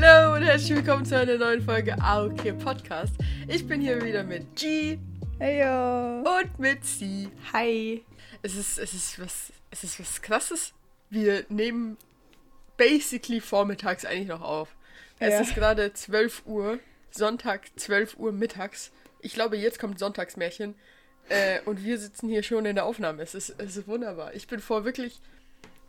[0.00, 3.12] Hallo und herzlich willkommen zu einer neuen Folge AOK Podcast.
[3.48, 4.98] Ich bin hier wieder mit G.
[5.38, 6.20] Heyo.
[6.22, 7.28] Und mit C.
[7.52, 8.04] Hi.
[8.42, 10.72] Es ist, es ist was, es ist was krasses.
[11.10, 11.96] Wir nehmen
[12.76, 14.74] basically vormittags eigentlich noch auf.
[15.18, 15.40] Es Ja.
[15.40, 16.78] ist gerade 12 Uhr,
[17.10, 18.92] Sonntag 12 Uhr mittags.
[19.20, 20.74] Ich glaube, jetzt kommt Sonntagsmärchen.
[21.28, 23.22] Äh, und wir sitzen hier schon in der Aufnahme.
[23.22, 24.34] Es ist, es ist wunderbar.
[24.34, 25.20] Ich bin vor wirklich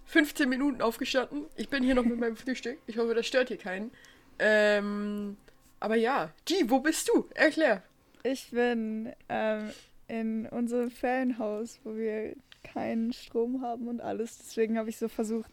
[0.06, 1.46] 15 Minuten aufgestanden.
[1.56, 2.80] Ich bin hier noch mit meinem Frühstück.
[2.88, 3.92] Ich hoffe, das stört hier keinen.
[4.40, 5.38] Ähm,
[5.80, 7.28] aber ja, G, wo bist du?
[7.34, 7.84] Erklär.
[8.24, 9.72] Ich bin ähm,
[10.08, 14.38] in unserem Ferienhaus, wo wir keinen Strom haben und alles.
[14.38, 15.50] Deswegen habe ich so versucht,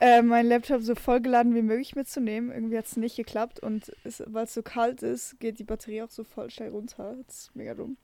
[0.00, 2.52] äh, meinen Laptop so vollgeladen wie möglich mitzunehmen.
[2.52, 3.92] Irgendwie hat es nicht geklappt und
[4.26, 7.16] weil es so kalt ist, geht die Batterie auch so voll schnell runter.
[7.26, 7.96] Das ist mega dumm.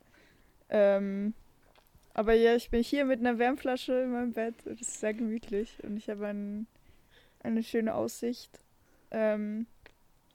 [0.68, 1.34] Ähm,
[2.14, 4.54] aber ja, ich bin hier mit einer Wärmflasche in meinem Bett.
[4.66, 6.66] und Es ist sehr gemütlich und ich habe ein,
[7.42, 8.50] eine schöne Aussicht.
[9.10, 9.66] Ähm,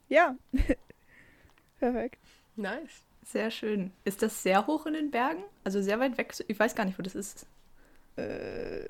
[0.10, 0.36] ja.
[1.80, 2.20] Perfekt.
[2.56, 3.04] Nice.
[3.24, 3.92] Sehr schön.
[4.04, 5.44] Ist das sehr hoch in den Bergen?
[5.64, 6.34] Also sehr weit weg?
[6.48, 7.48] Ich weiß gar nicht, wo das ist.
[8.18, 8.86] Äh,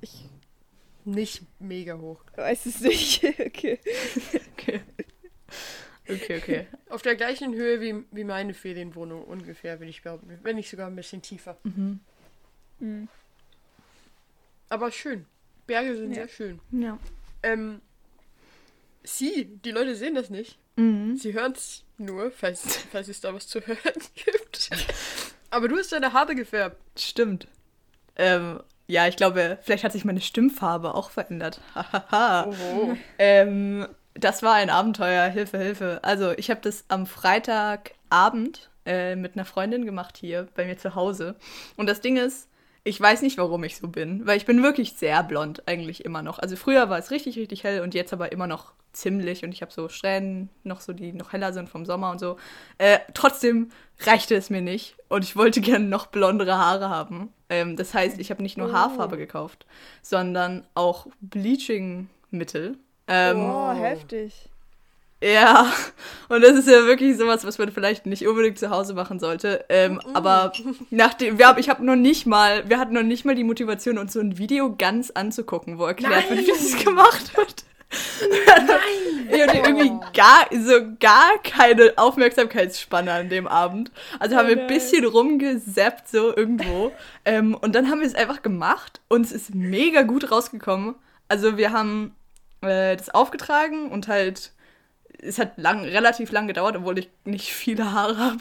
[0.00, 0.28] ich
[1.04, 2.20] Nicht mega hoch.
[2.36, 3.24] weiß es nicht.
[3.40, 3.78] okay.
[4.56, 4.80] Okay.
[6.08, 6.66] Okay, okay.
[6.90, 10.38] Auf der gleichen Höhe wie, wie meine Ferienwohnung ungefähr, will ich behaupten.
[10.42, 11.56] Wenn nicht sogar ein bisschen tiefer.
[11.62, 12.00] Mhm.
[12.80, 13.08] Hm.
[14.68, 15.24] Aber schön.
[15.66, 16.14] Berge sind Ja.
[16.14, 16.60] sehr schön.
[16.72, 16.98] Ja.
[17.42, 17.80] Ähm,
[19.02, 20.58] sie, die Leute sehen das nicht.
[20.76, 21.16] Mhm.
[21.16, 23.78] Sie hören es nur, falls, falls es da was zu hören
[24.14, 24.70] gibt.
[25.50, 26.76] Aber du hast deine Haare gefärbt.
[26.98, 27.46] Stimmt.
[28.16, 31.60] Ähm, ja, ich glaube, vielleicht hat sich meine Stimmfarbe auch verändert.
[31.74, 32.52] Hahaha.
[33.18, 35.28] Ähm, das war ein Abenteuer.
[35.28, 36.00] Hilfe, Hilfe.
[36.02, 40.94] Also, ich habe das am Freitagabend äh, mit einer Freundin gemacht hier bei mir zu
[40.94, 41.36] Hause.
[41.76, 42.48] Und das Ding ist,
[42.84, 46.22] ich weiß nicht, warum ich so bin, weil ich bin wirklich sehr blond eigentlich immer
[46.22, 46.38] noch.
[46.38, 49.62] Also früher war es richtig, richtig hell und jetzt aber immer noch ziemlich und ich
[49.62, 52.36] habe so Strähnen noch so, die noch heller sind vom Sommer und so.
[52.76, 53.70] Äh, trotzdem
[54.00, 57.32] reichte es mir nicht und ich wollte gerne noch blondere Haare haben.
[57.48, 58.72] Ähm, das heißt, ich habe nicht nur Oh.
[58.72, 59.64] Haarfarbe gekauft,
[60.02, 62.76] sondern auch Bleaching-Mittel.
[63.08, 63.72] Ähm, oh, Oh.
[63.74, 64.32] heftig.
[65.22, 65.72] ja,
[66.28, 69.64] und das ist ja wirklich sowas, was man vielleicht nicht unbedingt zu Hause machen sollte.
[69.68, 70.52] Ähm, Aber
[70.90, 74.12] nachdem, wir ich habe noch nicht mal, wir hatten noch nicht mal die Motivation, uns
[74.12, 77.64] so ein Video ganz anzugucken, wo erklärt wird, wie das gemacht wird.
[78.20, 79.28] Nein!
[79.30, 83.90] Ich hatte irgendwie gar, so gar keine Aufmerksamkeitsspanne an dem Abend.
[84.18, 86.92] Also haben wir ein bisschen rumgesappt so irgendwo.
[87.24, 90.94] ähm, und dann haben wir es einfach gemacht und es ist mega gut rausgekommen.
[91.28, 92.14] Also wir haben
[92.64, 94.52] äh, das aufgetragen und halt
[95.18, 98.40] es hat lang, relativ lang gedauert, obwohl ich nicht viele Haare habe.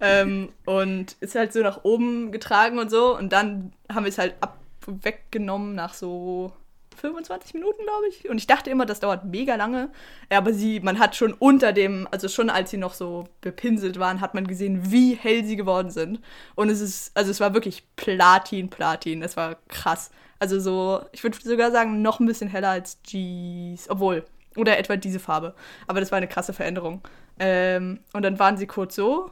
[0.00, 3.16] Ähm, und ist halt so nach oben getragen und so.
[3.16, 6.52] Und dann haben wir es halt ab weggenommen nach so
[6.96, 8.28] 25 Minuten, glaube ich.
[8.28, 9.90] Und ich dachte immer, das dauert mega lange.
[10.30, 13.98] Ja, aber sie, man hat schon unter dem, also schon als sie noch so bepinselt
[13.98, 16.20] waren, hat man gesehen, wie hell sie geworden sind.
[16.54, 19.22] Und es ist, also es war wirklich Platin, Platin.
[19.22, 20.10] Es war krass.
[20.40, 23.88] Also so, ich würde sogar sagen, noch ein bisschen heller als G's.
[23.88, 24.24] Obwohl,
[24.56, 25.54] oder etwa diese Farbe.
[25.86, 27.02] Aber das war eine krasse Veränderung.
[27.38, 29.30] Ähm, und dann waren sie kurz so.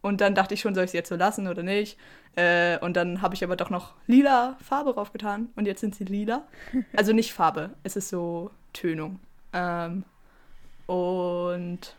[0.00, 1.98] Und dann dachte ich schon, soll ich sie jetzt so lassen oder nicht?
[2.36, 5.50] Äh, und dann habe ich aber doch noch lila Farbe draufgetan.
[5.56, 6.46] Und jetzt sind sie lila.
[6.96, 9.20] Also nicht Farbe, es ist so Tönung.
[9.52, 10.04] Ähm,
[10.86, 11.96] und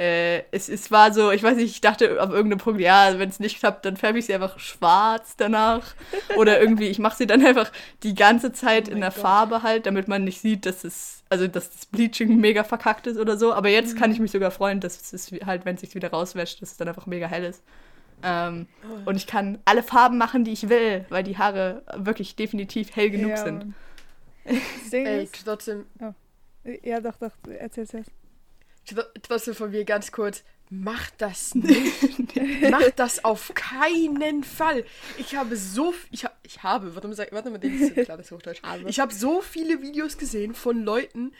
[0.00, 3.28] äh, es, es war so, ich weiß nicht, ich dachte auf irgendeinem Punkt, ja, wenn
[3.28, 5.94] es nicht klappt, dann färbe ich sie einfach schwarz danach.
[6.38, 7.70] Oder irgendwie, ich mache sie dann einfach
[8.02, 9.18] die ganze Zeit Oh in der Gott.
[9.20, 13.18] Farbe halt, damit man nicht sieht, dass es, also dass das Bleaching mega verkackt ist
[13.18, 13.52] oder so.
[13.52, 16.62] Aber jetzt kann ich mich sogar freuen, dass es halt, wenn es sich wieder rauswäscht,
[16.62, 17.62] dass es dann einfach mega hell ist.
[18.22, 18.68] Ähm,
[19.04, 23.10] und ich kann alle Farben machen, die ich will, weil die Haare wirklich definitiv hell
[23.10, 23.74] genug ja, sind.
[24.44, 24.94] Ist,
[25.44, 25.84] trotzdem,
[26.82, 28.04] ja, doch, doch, erzähl es tr-
[29.22, 30.42] trotzdem von mir ganz kurz.
[30.72, 32.36] Mach das nicht.
[32.70, 34.84] Mach das auf keinen Fall.
[35.18, 38.26] Ich habe so, ich, ha, ich habe, warte mal, warte mal, das ist klar, das
[38.26, 38.62] ist Hochdeutsch.
[38.62, 38.88] Habe.
[38.88, 41.32] Ich habe so viele Videos gesehen von Leuten,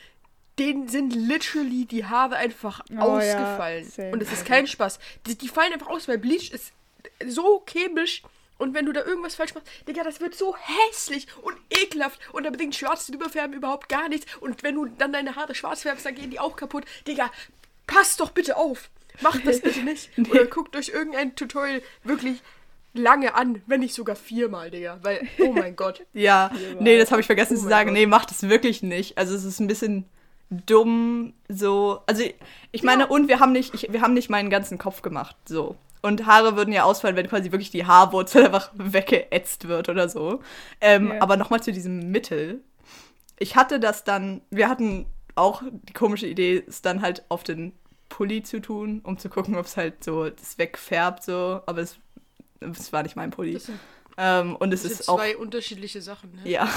[0.59, 3.85] denen sind literally die Haare einfach Oh ja, ausgefallen.
[3.89, 4.11] same.
[4.13, 4.99] Und es ist kein Spaß.
[5.27, 6.73] Die, die fallen einfach aus, weil Bleach ist
[7.27, 8.23] so chemisch.
[8.61, 12.21] Und wenn du da irgendwas falsch machst, Digga, das wird so hässlich und ekelhaft.
[12.33, 14.27] Und da bedingt schwarz überfärben überhaupt gar nichts.
[14.39, 16.85] Und wenn du dann deine Haare schwarz färbst, dann gehen die auch kaputt.
[17.07, 17.31] Digga,
[17.87, 18.91] passt doch bitte auf.
[19.23, 20.11] Macht das bitte nicht.
[20.31, 22.43] Oder guckt euch irgendein Tutorial wirklich
[22.93, 24.99] lange an, wenn nicht sogar viermal, Digga.
[25.03, 26.05] Weil, oh mein Gott.
[26.13, 26.83] Ja, Viermal.
[26.83, 27.89] nee, das habe ich vergessen Oh zu sagen.
[27.91, 27.95] Gott.
[27.99, 29.17] Nee, macht es wirklich nicht.
[29.17, 30.05] Also es ist ein bisschen
[30.51, 32.03] dumm, so.
[32.07, 32.25] Also
[32.73, 35.77] ich meine, und wir haben nicht, ich, wir haben nicht meinen ganzen Kopf gemacht, so.
[36.03, 40.41] Und Haare würden ja ausfallen, wenn quasi wirklich die Haarwurzel einfach weggeätzt wird oder so.
[40.81, 41.23] Ähm, Ja.
[41.23, 42.61] Aber nochmal zu diesem Mittel.
[43.39, 47.73] Ich hatte das dann, wir hatten auch die komische Idee, ist dann halt auf den
[48.09, 51.61] Pulli zu tun, um zu gucken, ob es halt so das wegfärbt, so.
[51.67, 51.99] Aber es,
[52.61, 53.55] es war nicht mein Pulli.
[53.55, 53.79] Das sind,
[54.19, 55.17] Ähm, und es das sind ist auch.
[55.19, 56.33] zwei unterschiedliche Sachen.
[56.33, 56.51] Ne?
[56.51, 56.69] Ja.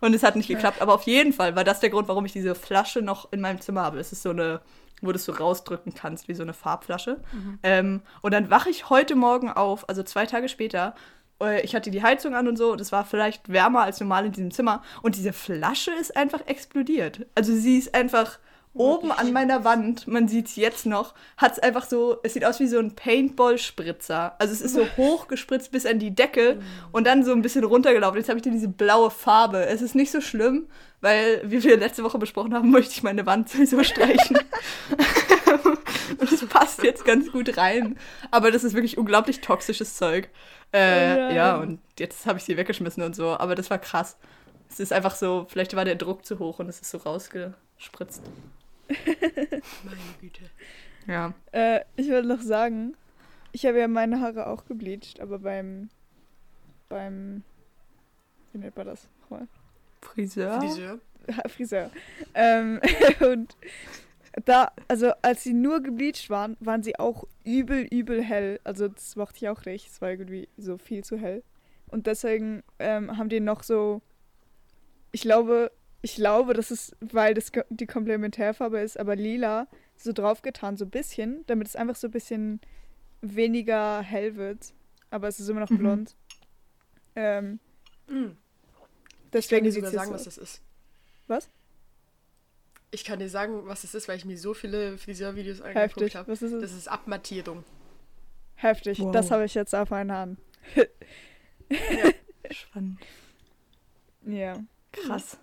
[0.00, 0.80] Und es hat nicht geklappt.
[0.80, 3.60] Aber auf jeden Fall war das der Grund, warum ich diese Flasche noch in meinem
[3.60, 3.98] Zimmer habe.
[3.98, 4.60] Es ist so eine,
[5.06, 7.20] wo du es so rausdrücken kannst, wie so eine Farbflasche.
[7.62, 10.94] Ähm, und dann wache ich heute Morgen auf, also zwei Tage später.
[11.42, 14.26] äh, Ich hatte die Heizung an und so, und es war vielleicht wärmer als normal
[14.26, 14.82] in diesem Zimmer.
[15.02, 17.26] Und diese Flasche ist einfach explodiert.
[17.34, 18.38] Also sie ist einfach
[18.74, 22.44] oben an meiner Wand, man sieht es jetzt noch, hat es einfach so, es sieht
[22.44, 24.34] aus wie so ein Paintball-Spritzer.
[24.38, 26.58] Also es ist so hoch gespritzt bis an die Decke
[26.90, 28.18] und dann so ein bisschen runtergelaufen.
[28.18, 29.64] Jetzt habe ich diese blaue Farbe.
[29.66, 30.66] Es ist nicht so schlimm,
[31.00, 34.38] weil, wie wir letzte Woche besprochen haben, möchte ich meine Wand sowieso streichen.
[36.18, 37.96] und es passt jetzt ganz gut rein.
[38.32, 40.28] Aber das ist wirklich unglaublich toxisches Zeug.
[40.72, 43.36] Äh, Oh ja, und jetzt habe ich sie weggeschmissen und so.
[43.38, 44.16] Aber das war krass.
[44.68, 48.22] Es ist einfach so, vielleicht war der Druck zu hoch und es ist so rausgespritzt.
[49.84, 50.42] Meine Güte.
[51.06, 51.34] Ja.
[51.52, 52.96] Äh, ich wollte noch sagen,
[53.52, 55.88] ich habe ja meine Haare auch gebleicht, aber beim.
[56.88, 57.42] beim.
[58.52, 59.08] Wie nennt man das?
[59.22, 59.48] Nochmal.
[60.00, 60.60] Friseur?
[60.60, 61.00] Friseur.
[61.36, 61.90] Ha- Friseur.
[62.34, 62.80] Ähm,
[63.20, 63.56] und
[64.44, 68.60] da, also als sie nur gebleicht waren, waren sie auch übel, übel hell.
[68.64, 69.88] Also das mochte ich auch nicht.
[69.88, 71.42] Es war irgendwie so viel zu hell.
[71.88, 74.02] Und deswegen ähm, haben die noch so.
[75.12, 75.70] Ich glaube,
[76.04, 79.66] ich glaube, das ist, weil das die Komplementärfarbe ist, aber lila
[79.96, 82.60] so draufgetan, so ein bisschen, damit es einfach so ein bisschen
[83.22, 84.74] weniger hell wird.
[85.10, 85.78] Aber es ist immer noch Mhm.
[85.78, 86.16] blond.
[87.16, 87.58] Ähm,
[88.06, 88.36] Mhm.
[89.36, 90.62] Ich kann deswegen dir sogar sagen, so was das ist.
[91.26, 91.48] Was?
[92.90, 96.30] Ich kann dir sagen, was es ist, weil ich mir so viele Friseurvideos angeguckt habe.
[96.30, 97.64] Das ist Abmattierung.
[98.56, 99.10] Heftig, Wow.
[99.12, 100.38] das habe ich jetzt auf einen Hand.
[102.50, 103.00] Spannend.
[104.26, 104.62] Ja.
[104.92, 105.38] Krass.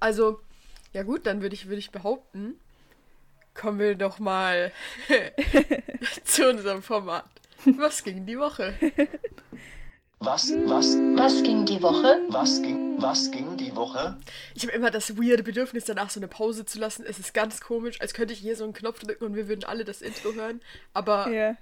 [0.00, 0.40] Also,
[0.92, 2.54] ja gut, dann würde ich, würde ich behaupten,
[3.54, 4.72] kommen wir doch mal
[6.24, 7.24] zu unserem Format.
[7.64, 8.74] Was ging die Woche?
[10.18, 12.20] Was, was, Was ging die Woche?
[12.28, 14.16] was ging, was ging die Woche?
[14.54, 17.04] Ich habe immer das weirde Bedürfnis, danach so eine Pause zu lassen.
[17.06, 19.64] Es ist ganz komisch, als könnte ich hier so einen Knopf drücken und wir würden
[19.64, 20.60] alle das Intro hören.
[20.94, 21.56] Aber Ja.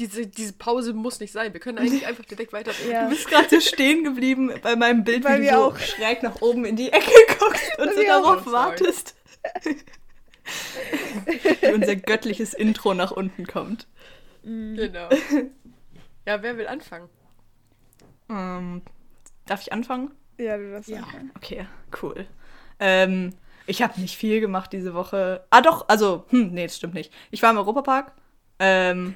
[0.00, 1.52] Diese, diese Pause muss nicht sein.
[1.52, 2.90] Wir können eigentlich einfach direkt weiterreden.
[2.90, 3.04] Ja.
[3.04, 5.78] Du bist gerade so stehen geblieben bei meinem Bild, Weil wie du so auch.
[5.78, 9.14] schräg nach oben in die Ecke guckst und so darauf wartest.
[11.60, 13.86] wie unser göttliches Intro nach unten kommt.
[14.42, 15.08] Genau.
[16.26, 17.08] Ja, wer will anfangen?
[18.28, 18.82] Ähm,
[19.46, 20.12] darf ich anfangen?
[20.38, 20.98] Ja, du darfst Ja.
[21.02, 21.30] anfangen.
[21.36, 21.66] Okay,
[22.02, 22.26] cool.
[22.78, 23.34] Ähm,
[23.66, 25.44] ich habe nicht viel gemacht diese Woche.
[25.50, 27.12] Ah, doch, also, hm, nee, das stimmt nicht.
[27.30, 28.12] Ich war im Europapark.
[28.58, 29.14] Ähm,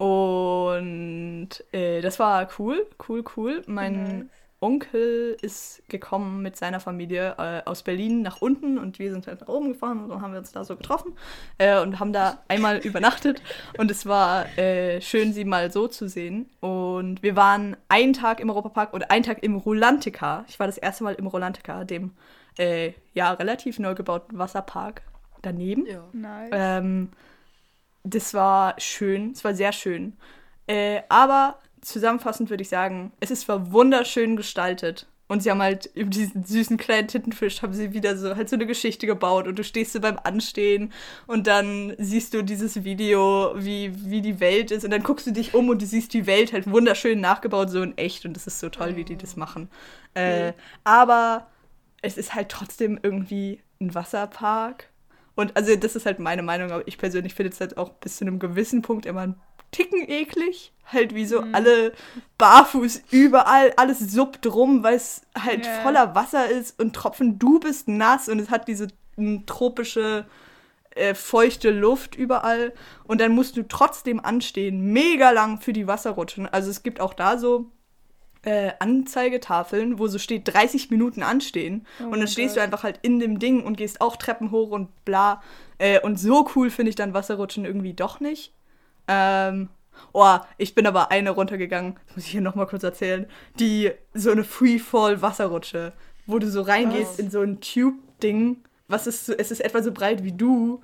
[0.00, 3.62] und äh, das war cool, cool, cool.
[3.66, 4.26] Mein Nice.
[4.62, 9.42] Onkel ist gekommen mit seiner Familie äh, aus Berlin nach unten und wir sind halt
[9.42, 11.12] nach oben gefahren und dann haben wir uns da so getroffen
[11.58, 13.42] äh, und haben da einmal übernachtet
[13.76, 16.48] und es war äh, schön, sie mal so zu sehen.
[16.60, 20.46] Und wir waren einen Tag im Europapark und einen Tag im Rolantica.
[20.48, 22.12] Ich war das erste Mal im Rolantica, dem
[22.56, 25.02] äh, ja relativ neu gebauten Wasserpark
[25.42, 25.84] daneben.
[25.84, 26.04] Ja.
[26.14, 26.50] Nice.
[26.52, 27.10] Ähm,
[28.04, 30.16] das war schön, es war sehr schön.
[30.66, 35.06] Äh, aber zusammenfassend würde ich sagen, es ist zwar wunderschön gestaltet.
[35.30, 38.56] Und sie haben halt über diesen süßen kleinen Tintenfisch haben sie wieder so halt so
[38.56, 40.92] eine Geschichte gebaut und du stehst so beim Anstehen
[41.28, 45.30] und dann siehst du dieses Video, wie, wie die Welt ist und dann guckst du
[45.30, 48.48] dich um und du siehst die Welt halt wunderschön nachgebaut, so in echt und das
[48.48, 49.70] ist so toll, wie die das machen.
[50.14, 51.46] Äh, aber
[52.02, 54.89] es ist halt trotzdem irgendwie ein Wasserpark.
[55.40, 58.16] Und also das ist halt meine Meinung, aber ich persönlich finde es halt auch bis
[58.18, 59.40] zu einem gewissen Punkt immer ein
[59.72, 60.72] Ticken eklig.
[60.92, 61.92] Halt wie so alle
[62.38, 65.72] barfuß überall, alles suppt rum, weil es halt Ja.
[65.82, 70.26] voller Wasser ist und Tropfen, du bist nass und es hat diese m, tropische
[70.96, 72.72] äh, feuchte Luft überall
[73.04, 76.48] und dann musst du trotzdem anstehen, mega lang für die Wasserrutschen.
[76.48, 77.70] Also es gibt auch da so
[78.42, 81.86] äh, Anzeigetafeln, wo so steht 30 Minuten anstehen.
[82.00, 82.64] Oh und dann stehst du Gott.
[82.64, 85.42] einfach halt in dem Ding und gehst auch Treppen hoch und bla.
[85.78, 88.52] Äh, und so cool finde ich dann Wasserrutschen irgendwie doch nicht.
[89.08, 89.68] Ähm,
[90.12, 93.26] oh, ich bin aber eine runtergegangen, das muss ich hier nochmal kurz erzählen,
[93.58, 95.92] die so eine Freefall-Wasserrutsche,
[96.26, 97.18] wo du so reingehst Was?
[97.18, 100.80] in so ein Tube-Ding, was ist so, es ist etwa so breit wie du.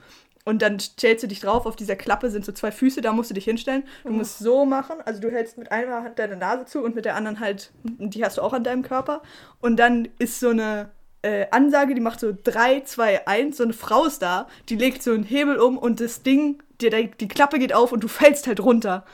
[0.47, 3.31] Und dann stellst du dich drauf, auf dieser Klappe sind so zwei Füße, da musst
[3.31, 3.83] du dich hinstellen.
[4.05, 7.05] Du musst so machen, also du hältst mit einer Hand deine Nase zu und mit
[7.05, 9.23] der anderen halt, die hast du auch an deinem Körper.
[9.61, 10.91] Und dann ist so eine
[11.23, 15.03] äh, Ansage, die macht so 3, 2, 1, so eine Frau ist da, die legt
[15.03, 18.09] so einen Hebel um und das Ding, die, die, die Klappe geht auf und du
[18.09, 19.05] fällst halt runter.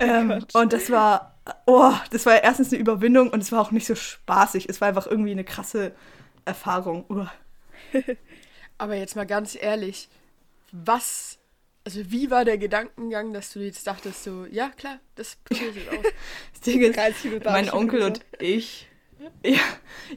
[0.00, 3.86] Ähm, und das war, oh, das war erstens eine Überwindung und es war auch nicht
[3.86, 4.68] so spaßig.
[4.68, 5.92] Es war einfach irgendwie eine krasse
[6.44, 7.04] Erfahrung.
[7.08, 7.30] Uah.
[8.78, 10.08] Aber jetzt mal ganz ehrlich,
[10.72, 11.38] was,
[11.84, 15.76] also wie war der Gedankengang, dass du jetzt dachtest so, ja klar, das probiere ich
[15.76, 16.12] jetzt aus.
[16.52, 18.86] Das Ding ist, 30 Minuten mein Onkel und ich.
[19.44, 19.58] Ja,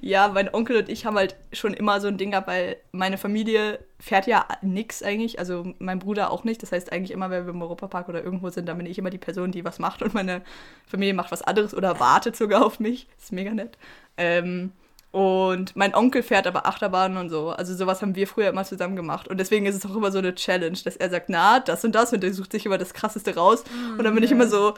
[0.02, 3.18] ja, mein Onkel und ich haben halt schon immer so ein Ding gehabt, weil meine
[3.18, 6.62] Familie fährt ja nix eigentlich, also mein Bruder auch nicht.
[6.64, 9.10] Das heißt eigentlich immer, wenn wir im Europapark oder irgendwo sind, dann bin ich immer
[9.10, 10.42] die Person, die was macht und meine
[10.86, 13.08] Familie macht was anderes oder wartet sogar auf mich.
[13.16, 13.78] Das ist mega nett.
[14.18, 14.72] Ähm,
[15.14, 17.50] und mein Onkel fährt aber Achterbahnen und so.
[17.52, 19.28] Also sowas haben wir früher immer zusammen gemacht.
[19.28, 21.94] Und deswegen ist es auch immer so eine Challenge, dass er sagt, na, das und
[21.94, 23.64] das und er sucht sich immer das krasseste raus.
[23.96, 24.74] und dann bin ich immer so,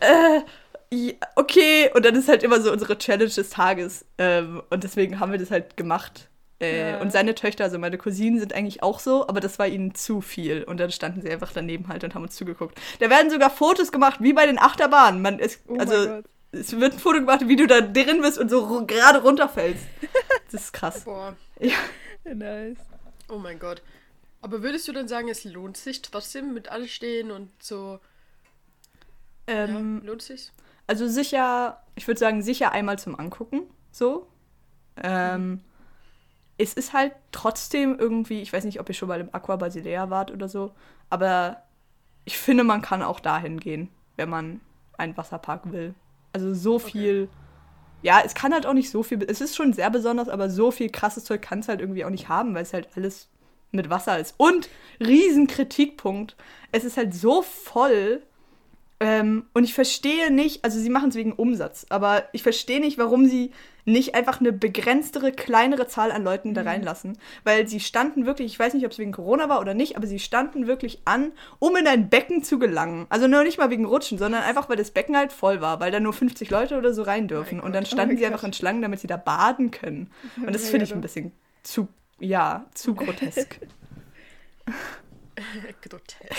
[0.00, 0.40] äh,
[0.92, 1.90] ja, okay.
[1.94, 4.04] Und dann ist halt immer so unsere Challenge des Tages.
[4.18, 6.28] Ähm, und deswegen haben wir das halt gemacht.
[6.60, 7.00] Äh, Ja.
[7.00, 10.20] Und seine Töchter, also meine Cousinen, sind eigentlich auch so, aber das war ihnen zu
[10.20, 10.62] viel.
[10.64, 12.78] Und dann standen sie einfach daneben halt und haben uns zugeguckt.
[12.98, 15.22] Da werden sogar Fotos gemacht, wie bei den Achterbahnen.
[15.22, 16.20] Man ist, Oh also.
[16.52, 19.84] Es wird ein Foto gemacht, wie du da drin bist und so gerade runterfällst.
[20.52, 21.04] Das ist krass.
[21.04, 21.76] Boah, Ja.
[22.24, 22.78] Nice.
[23.28, 23.82] oh mein Gott.
[24.42, 28.00] Aber würdest du dann sagen, es lohnt sich trotzdem mit anstehen und so,
[29.46, 30.50] Ähm, ja, lohnt sich?
[30.86, 34.26] Also sicher, ich würde sagen, sicher einmal zum Angucken, so.
[34.96, 35.60] Ähm,
[36.58, 40.10] Es ist halt trotzdem irgendwie, ich weiß nicht, ob ihr schon mal im Aqua Basilea
[40.10, 40.74] wart oder so,
[41.10, 41.62] aber
[42.24, 44.60] ich finde, man kann auch dahin gehen, wenn man
[44.98, 45.94] einen Wasserpark will.
[46.32, 47.28] Also so viel,
[48.02, 50.70] ja, es kann halt auch nicht so viel, es ist schon sehr besonders, aber so
[50.70, 53.28] viel krasses Zeug kann es halt irgendwie auch nicht haben, weil es halt alles
[53.72, 54.34] mit Wasser ist.
[54.36, 54.68] Und
[55.00, 56.36] riesen Kritikpunkt,
[56.72, 58.22] es ist halt so voll,
[59.00, 62.98] ähm, und ich verstehe nicht, also sie machen es wegen Umsatz, aber ich verstehe nicht,
[62.98, 63.50] warum sie
[63.86, 67.18] nicht einfach eine begrenztere, kleinere Zahl an Leuten da reinlassen.
[67.44, 70.06] Weil sie standen wirklich, ich weiß nicht, ob es wegen Corona war oder nicht, aber
[70.06, 73.06] sie standen wirklich an, um in ein Becken zu gelangen.
[73.08, 75.90] Also nur nicht mal wegen Rutschen, sondern einfach, weil das Becken halt voll war, weil
[75.90, 77.58] da nur 50 Leute oder so rein dürfen.
[77.58, 77.92] Mein und dann Gott.
[77.92, 80.10] standen Oh sie einfach in Schlangen, damit sie da baden können.
[80.36, 81.88] Und das finde ich ein bisschen zu,
[82.18, 83.60] ja, zu grotesk.
[85.82, 86.30] Grotesk.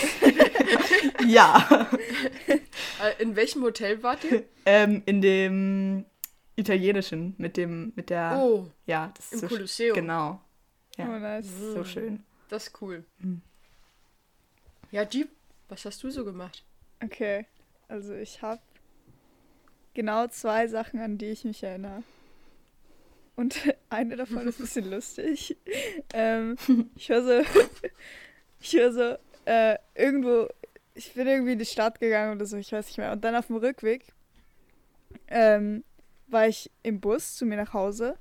[1.27, 1.89] ja.
[3.03, 4.43] Äh, In welchem Hotel wart ihr?
[4.65, 6.05] ähm, in dem
[6.55, 8.37] italienischen, mit dem, mit der.
[8.39, 9.95] Oh, Ja, das ist im so Kolosseum.
[9.95, 10.39] Genau.
[10.97, 11.05] Ja.
[11.09, 11.47] Oh, nice.
[11.73, 12.23] So schön.
[12.49, 13.03] Das ist cool.
[13.17, 13.41] Mhm.
[14.91, 15.29] Ja, Jeep,
[15.67, 16.63] was hast du so gemacht?
[17.03, 17.45] Okay,
[17.87, 18.61] also ich habe
[19.95, 22.03] genau zwei Sachen, an die ich mich erinnere.
[23.35, 25.57] Und eine davon ist ein bisschen lustig.
[26.13, 26.55] Ähm,
[26.95, 27.59] ich höre so,
[28.61, 29.15] ich höre so,
[29.45, 30.47] äh, irgendwo,
[30.93, 33.11] ich bin irgendwie in die Stadt gegangen oder so, ich weiß nicht mehr.
[33.11, 34.03] Und dann auf dem Rückweg
[35.27, 35.83] ähm,
[36.27, 38.17] war ich im Bus zu mir nach Hause.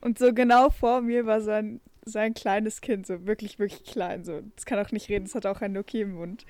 [0.00, 3.84] Und so genau vor mir war so ein, so ein kleines Kind, so wirklich, wirklich
[3.84, 4.24] klein.
[4.24, 4.42] So.
[4.56, 6.44] Das kann auch nicht reden, es hat auch ein Nokia im Mund.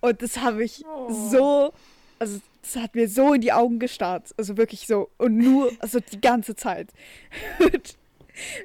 [0.00, 1.10] Und das habe ich Oh.
[1.30, 1.72] so,
[2.18, 4.34] also das hat mir so in die Augen gestarrt.
[4.36, 5.10] Also wirklich so.
[5.18, 6.88] Und nur, also die ganze Zeit.
[7.58, 7.96] Und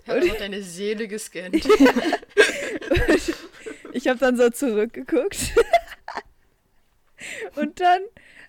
[0.07, 1.63] Hat einfach deine Seele gescannt.
[3.93, 5.37] ich habe dann so zurückgeguckt.
[7.55, 8.01] Und dann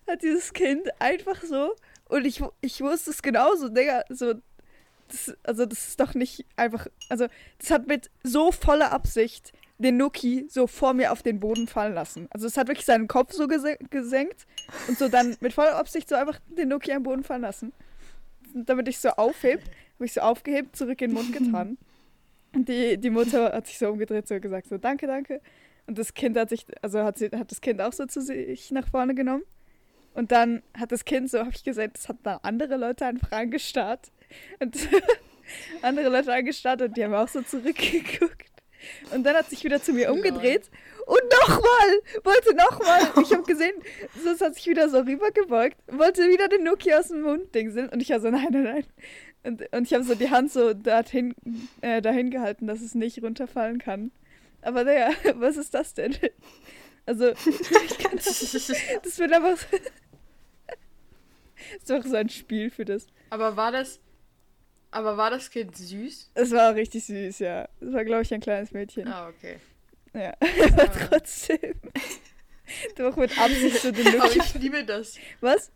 [0.08, 1.74] hat dieses Kind einfach so,
[2.08, 4.34] und ich, ich wusste es genauso, Digga, so,
[5.08, 7.26] das, also das ist doch nicht einfach, also
[7.58, 11.94] das hat mit so voller Absicht den Nuki so vor mir auf den Boden fallen
[11.94, 12.28] lassen.
[12.30, 14.46] Also es hat wirklich seinen Kopf so gese gesenkt
[14.88, 17.72] und so dann mit voller Absicht so einfach den Nuki am Boden fallen lassen.
[18.54, 19.62] Und damit ich so aufheb,
[19.94, 21.78] habe ich so aufgehebt, zurück in den Mund getan.
[22.54, 25.40] Und die, die Mutter hat sich so umgedreht, so gesagt, so danke, danke.
[25.86, 28.70] Und das Kind hat sich, also hat, sie, hat das Kind auch so zu sich
[28.70, 29.44] nach vorne genommen.
[30.14, 33.32] Und dann hat das Kind, so habe ich gesagt, das hat da andere Leute einfach
[33.32, 34.10] angestarrt.
[34.58, 34.76] Und
[35.82, 38.50] andere Leute angestarrt und die haben auch so zurückgeguckt.
[39.12, 40.70] Und dann hat sich wieder zu mir umgedreht
[41.06, 43.00] und nochmal, wollte nochmal.
[43.22, 43.74] Ich habe gesehen,
[44.24, 47.88] es hat sich wieder so rübergebeugt, wollte wieder den Nokia aus dem Mund dingseln.
[47.88, 48.84] Und ich war so, nein, nein, nein.
[49.42, 51.34] Und, und ich habe so die Hand so dahin,
[51.80, 54.10] äh, dahin gehalten, dass es nicht runterfallen kann.
[54.62, 56.14] Aber naja, was ist das denn?
[57.06, 58.68] Also, ich kann das,
[59.02, 59.56] das wird einfach.
[59.56, 59.76] so-
[60.66, 63.06] Das ist doch so ein Spiel für das.
[63.30, 64.00] Aber war das.
[64.92, 66.32] Aber war das Kind süß?
[66.34, 67.68] Es war auch richtig süß, ja.
[67.80, 69.06] Es war, glaube ich, ein kleines Mädchen.
[69.08, 69.58] Ah, okay.
[70.12, 70.34] Ja,
[70.72, 71.74] aber trotzdem.
[72.96, 74.36] Doch mit Absicht so den Aber Look.
[74.36, 75.14] ich liebe das.
[75.40, 75.70] Was?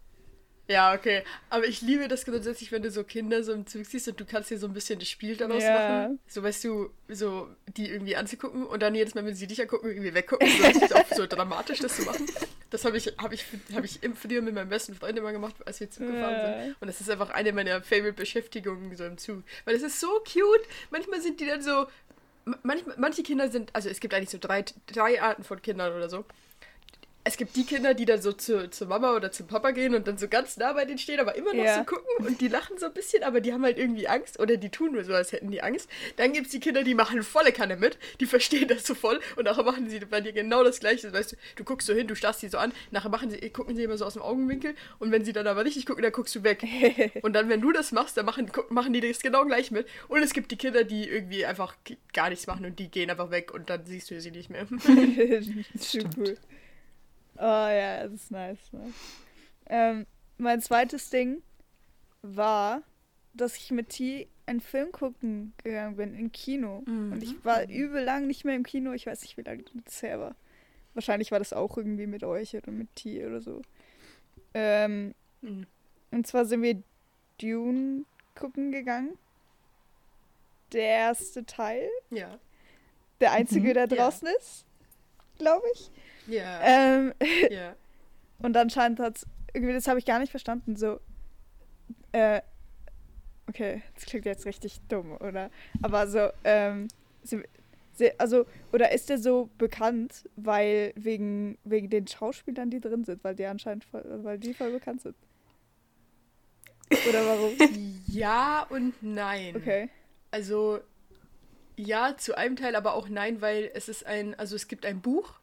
[0.66, 1.22] Ja, okay.
[1.50, 4.24] Aber ich liebe das grundsätzlich, wenn du so Kinder so im Zug siehst und du
[4.24, 5.72] kannst dir so ein bisschen das Spiel daraus Ja.
[5.72, 6.18] machen.
[6.26, 9.88] So, weißt du, so die irgendwie anzugucken und dann jedes Mal, wenn sie dich angucken,
[9.88, 10.48] irgendwie weggucken.
[10.48, 12.26] So richtig auch so dramatisch das zu machen.
[12.70, 13.44] Das habe ich, hab ich,
[13.74, 16.40] hab ich im früher mit meinem besten Freund immer gemacht, als wir Zug gefahren Ja.
[16.40, 16.76] sind.
[16.80, 19.42] Und das ist einfach eine meiner Favorite-Beschäftigungen so im Zug.
[19.66, 20.62] Weil es ist so cute.
[20.90, 21.86] Manchmal sind die dann so.
[22.62, 26.10] Manchmal, manche Kinder sind, also es gibt eigentlich so drei, drei Arten von Kindern oder
[26.10, 26.26] so
[27.26, 30.06] es gibt die Kinder, die dann so zu, zur Mama oder zum Papa gehen und
[30.06, 31.78] dann so ganz nah bei denen stehen, aber immer noch Ja.
[31.78, 34.58] so gucken und die lachen so ein bisschen, aber die haben halt irgendwie Angst oder
[34.58, 35.88] die tun nur so, als hätten die Angst.
[36.16, 39.20] Dann gibt es die Kinder, die machen volle Kanne mit, die verstehen das so voll
[39.36, 41.12] und nachher machen sie bei dir genau das Gleiche.
[41.12, 43.74] Weißt du, du guckst so hin, du starrst sie so an, nachher machen sie, gucken
[43.74, 46.34] sie immer so aus dem Augenwinkel und wenn sie dann aber richtig gucken, dann guckst
[46.34, 46.62] du weg.
[47.22, 49.86] und dann, wenn du das machst, dann machen, machen die das genau gleich mit.
[50.08, 51.74] Und es gibt die Kinder, die irgendwie einfach
[52.12, 54.66] gar nichts machen und die gehen einfach weg und dann siehst du sie nicht mehr.
[55.78, 56.36] Zu cool.
[57.36, 58.58] Oh ja, das ist nice.
[58.72, 58.92] nice.
[59.66, 60.06] Ähm,
[60.38, 61.42] mein zweites Ding
[62.22, 62.82] war,
[63.32, 66.82] dass ich mit T einen Film gucken gegangen bin im Kino.
[66.86, 68.92] Und ich war übel lang nicht mehr im Kino.
[68.92, 70.34] Ich weiß nicht, wie lange das her war.
[70.92, 73.62] Wahrscheinlich war das auch irgendwie mit euch oder mit T oder so.
[74.52, 75.66] Ähm, Mhm.
[76.12, 76.80] und zwar sind wir
[77.40, 79.18] Dune gucken gegangen.
[80.72, 81.88] Der erste Teil.
[82.10, 82.38] ja.
[83.20, 83.96] Der einzige, der Ja.
[83.96, 84.64] draußen ist.
[85.38, 85.90] Glaube ich.
[86.26, 86.60] Ja.
[86.62, 87.12] Ähm,
[87.50, 87.74] ja.
[88.38, 91.00] und anscheinend hat irgendwie, das habe ich gar nicht verstanden, so,
[92.12, 92.40] äh,
[93.48, 95.50] okay, das klingt jetzt richtig dumm, oder?
[95.82, 96.88] Aber so, ähm,
[97.22, 97.42] sie,
[97.92, 103.22] sie, also, oder ist der so bekannt, weil wegen, wegen den Schauspielern, die drin sind,
[103.22, 105.16] weil die anscheinend voll, weil die voll bekannt sind?
[107.08, 107.52] Oder warum?
[108.06, 109.56] Ja und nein.
[109.56, 109.88] Okay.
[110.30, 110.78] Also
[111.76, 115.00] ja, zu einem Teil, aber auch nein, weil es ist ein, also es gibt ein
[115.00, 115.40] Buch,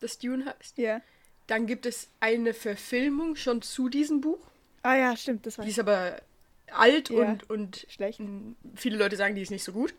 [0.00, 0.78] das Dune heißt.
[0.78, 1.00] Ja.
[1.46, 4.38] Dann gibt es eine Verfilmung schon zu diesem Buch.
[4.82, 6.20] Ah ja, stimmt, das war Die ist aber
[6.72, 7.16] alt Ja.
[7.18, 8.20] und, und schlecht.
[8.76, 9.92] viele Leute sagen, die ist nicht so gut.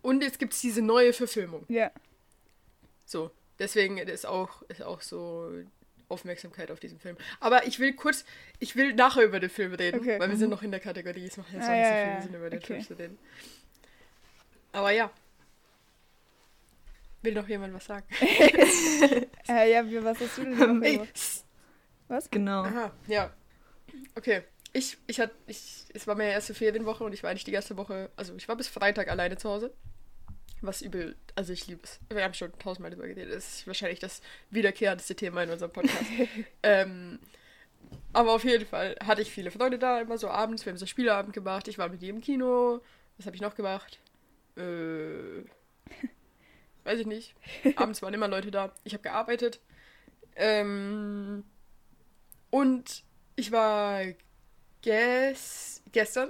[0.00, 1.64] Und jetzt gibt es diese neue Verfilmung.
[1.68, 1.90] Ja.
[3.06, 5.50] So, deswegen ist auch, ist auch so
[6.08, 7.16] Aufmerksamkeit auf diesen Film.
[7.40, 8.24] Aber ich will kurz,
[8.58, 10.18] ich will nachher über den Film reden, Okay.
[10.20, 11.26] weil wir sind noch in der Kategorie.
[11.26, 12.22] Es macht jetzt Ah, nicht so ja, viel ja.
[12.22, 12.66] Sinn, über den Okay.
[12.74, 13.18] Film zu reden.
[14.72, 15.10] Aber ja.
[17.22, 18.06] Will noch jemand was sagen?
[19.48, 21.08] Äh, ja, wie, was hast du denn gemacht?
[22.06, 22.30] Was?
[22.30, 22.62] Genau.
[22.62, 23.32] aha, ja.
[24.14, 24.42] Okay.
[24.72, 27.76] Ich, ich hatte, ich, es war meine erste Ferienwoche und ich war eigentlich die ganze
[27.76, 29.74] Woche, also ich war bis Freitag alleine zu Hause.
[30.62, 31.98] Was übel, also ich liebe es.
[32.08, 33.34] Wir haben schon tausendmal darüber geredet.
[33.34, 36.04] Das ist wahrscheinlich das wiederkehrendste Thema in unserem Podcast.
[36.62, 37.18] ähm,
[38.12, 40.64] aber auf jeden Fall hatte ich viele Freunde da, immer so abends.
[40.64, 41.66] Wir haben so Spieleabend gemacht.
[41.66, 42.80] Ich war mit ihm im Kino.
[43.16, 43.98] Was habe ich noch gemacht?
[44.56, 45.42] Äh,
[46.84, 47.34] weiß ich nicht.
[47.76, 48.72] Abends waren immer Leute da.
[48.84, 49.60] Ich habe gearbeitet.
[50.36, 51.44] Ähm,
[52.50, 53.02] und
[53.36, 54.02] ich war
[54.82, 56.28] ges gestern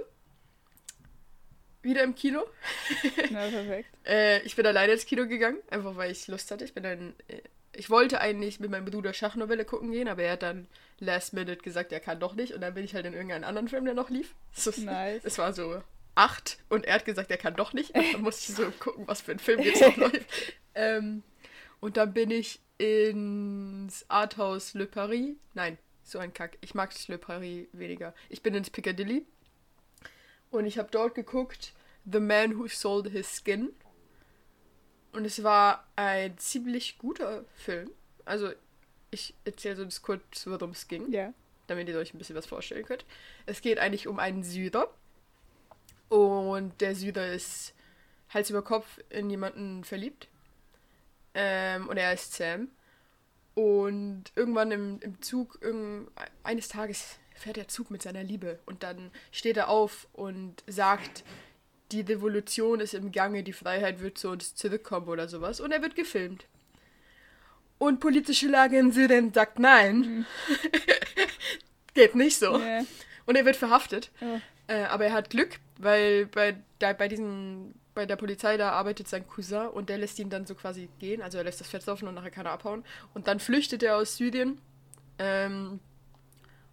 [1.81, 2.43] wieder im Kino.
[3.31, 3.89] Na, perfekt.
[4.05, 6.65] Äh, ich bin alleine ins Kino gegangen, einfach weil ich Lust hatte.
[6.65, 7.41] Ich bin dann, äh,
[7.73, 10.67] ich wollte eigentlich mit meinem Bruder Schachnovelle gucken gehen, aber er hat dann
[10.99, 12.53] last minute gesagt, er kann doch nicht.
[12.53, 14.35] Und dann bin ich halt in irgendeinen anderen Film, der noch lief.
[14.57, 15.21] Ist- Nice.
[15.23, 15.81] Es war so
[16.15, 17.95] acht und er hat gesagt, er kann doch nicht.
[18.13, 20.25] Dann musste ich so gucken, was für ein Film jetzt noch läuft.
[20.75, 21.23] Ähm,
[21.79, 25.35] und dann bin ich ins Arthouse Le Paris.
[25.53, 26.57] Nein, so ein Kack.
[26.61, 28.13] Ich mag Le Paris weniger.
[28.29, 29.25] Ich bin ins Piccadilly.
[30.49, 31.73] Und ich habe dort geguckt,
[32.05, 33.73] The Man Who Sold His Skin.
[35.11, 37.91] Und es war ein ziemlich guter Film.
[38.25, 38.51] Also,
[39.11, 41.33] ich erzähle so kurz, worum es ging Ja.
[41.67, 43.05] damit ihr euch ein bisschen was vorstellen könnt.
[43.45, 44.91] Es geht eigentlich um einen Süder.
[46.13, 47.73] Und der Süder ist
[48.29, 50.27] Hals über Kopf in jemanden verliebt.
[51.33, 52.67] Ähm, und er ist Sam.
[53.55, 56.11] Und irgendwann im, im Zug, irgend,
[56.43, 58.59] eines Tages fährt der Zug mit seiner Liebe.
[58.67, 61.23] Und dann steht er auf und sagt,
[61.91, 65.59] die Revolution ist im Gange, die Freiheit wird zu uns zurückkommen oder sowas.
[65.59, 66.45] Und er wird gefilmt.
[67.79, 70.27] Und politische Lage in Syrien sagt nein.
[71.95, 72.59] Geht nicht so.
[72.59, 72.85] Ja.
[73.25, 74.11] Und er wird verhaftet.
[74.21, 74.39] Oh.
[74.67, 79.07] Äh, aber er hat Glück, weil bei, da, bei diesen, bei der Polizei da arbeitet
[79.07, 81.21] sein Cousin und der lässt ihn dann so quasi gehen.
[81.21, 82.83] Also er lässt das Fett laufen und nachher kann er abhauen.
[83.13, 84.59] Und dann flüchtet er aus Syrien.
[85.19, 85.79] Ähm,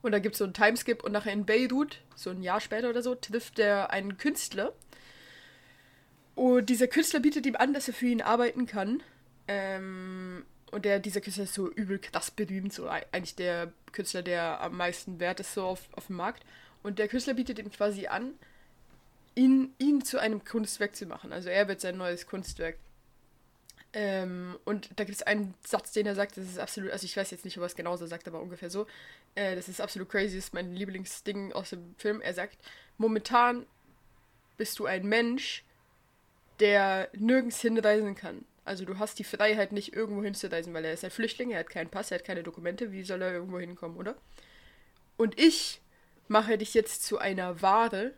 [0.03, 2.89] und da gibt es so einen Timeskip und nachher in Beirut, so ein Jahr später
[2.89, 4.73] oder so, trifft er einen Künstler.
[6.35, 9.03] Und dieser Künstler bietet ihm an, dass er für ihn arbeiten kann.
[9.47, 14.23] Ähm, und der, dieser Künstler ist so übel krass berühmt, so ei- eigentlich der Künstler,
[14.23, 16.45] der am meisten wert ist so auf, auf dem Markt.
[16.83, 18.35] Und der Künstler bietet ihm quasi an,
[19.35, 21.33] ihn, ihn zu einem Kunstwerk zu machen.
[21.33, 22.77] Also er wird sein neues Kunstwerk.
[23.93, 27.17] Ähm, und da gibt es einen Satz, den er sagt, das ist absolut, also ich
[27.17, 28.87] weiß jetzt nicht, ob er es genauso sagt, aber ungefähr so.
[29.35, 32.21] Äh, das ist absolut crazy, das ist mein Lieblingsding aus dem Film.
[32.21, 32.59] Er sagt,
[32.99, 33.67] momentan
[34.57, 35.65] bist du ein Mensch,
[36.61, 38.45] der nirgends hinreisen kann.
[38.65, 41.71] Also du hast die Freiheit, nicht irgendwo hinzureisen, weil er ist ein Flüchtling, er hat
[41.71, 44.17] keinen Pass, er hat keine Dokumente, wie soll er irgendwo hinkommen, oder?
[45.17, 45.81] Und ich
[46.31, 48.13] mache dich jetzt zu einer Ware,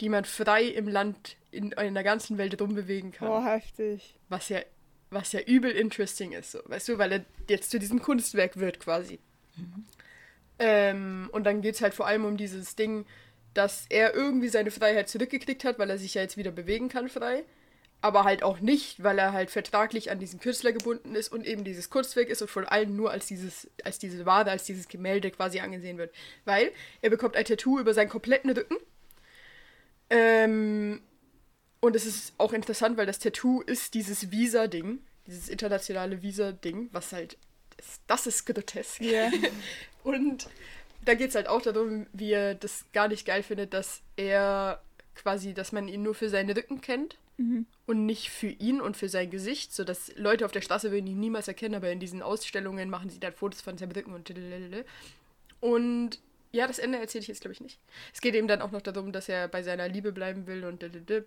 [0.00, 3.28] die man frei im Land in einer ganzen Welt rumbewegen kann.
[3.28, 4.16] Boah, heftig.
[4.28, 4.60] Was ja,
[5.10, 8.80] Was ja übel interesting ist, so, weißt du, weil er jetzt zu diesem Kunstwerk wird
[8.80, 9.20] quasi.
[10.58, 13.06] Ähm, und dann geht es halt vor allem um dieses Ding,
[13.54, 17.08] dass er irgendwie seine Freiheit zurückgekriegt hat, weil er sich ja jetzt wieder bewegen kann
[17.08, 17.44] frei.
[18.04, 21.64] Aber halt auch nicht, weil er halt vertraglich an diesen Künstler gebunden ist und eben
[21.64, 25.30] dieses Kunstwerk ist und von allen nur als dieses, als diese Wade, als dieses Gemälde
[25.30, 26.14] quasi angesehen wird.
[26.44, 28.76] Weil er bekommt ein Tattoo über seinen kompletten Rücken.
[30.10, 31.00] Ähm,
[31.80, 37.10] und es ist auch interessant, weil das Tattoo ist dieses Visa-Ding, dieses internationale Visa-Ding, was
[37.14, 37.38] halt,
[37.78, 39.00] das, das ist grotesk.
[39.00, 39.32] Ja.
[40.04, 40.46] Und
[41.06, 44.82] da geht es halt auch darum, wie er das gar nicht geil findet, dass er
[45.14, 47.16] quasi, dass man ihn nur für seinen Rücken kennt
[47.86, 51.20] und nicht für ihn und für sein Gesicht, sodass Leute auf der Straße würden ihn
[51.20, 54.84] niemals erkennen, aber in diesen Ausstellungen machen sie dann Fotos von seinem Rücken und lalalala.
[55.60, 56.20] und
[56.52, 57.80] ja, das Ende erzähle ich jetzt, glaube ich, nicht.
[58.12, 60.82] Es geht eben dann auch noch darum, dass er bei seiner Liebe bleiben will und
[60.82, 61.24] lalalala.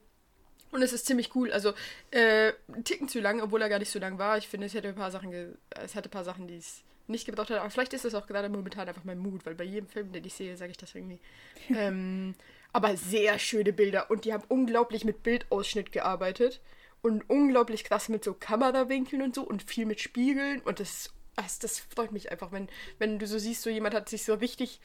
[0.71, 1.51] und es ist ziemlich cool.
[1.51, 1.73] Also,
[2.11, 4.37] äh, ein Ticken zu lang, obwohl er gar nicht so lang war.
[4.37, 7.25] Ich finde, es hätte ein paar Sachen, es hatte ein paar Sachen, die es nicht
[7.25, 7.59] gebraucht hat.
[7.59, 10.23] Aber vielleicht ist das auch gerade momentan einfach mein Mut, weil bei jedem Film, den
[10.23, 11.19] ich sehe, sage ich das irgendwie.
[11.69, 12.35] ähm,
[12.77, 16.61] aber sehr schöne Bilder und die haben unglaublich mit Bildausschnitt gearbeitet
[17.01, 21.57] und unglaublich krass mit so Kamerawinkeln und so und viel mit Spiegeln und das, das,
[21.57, 24.79] das freut mich einfach, wenn, wenn du so siehst, so jemand hat sich so richtig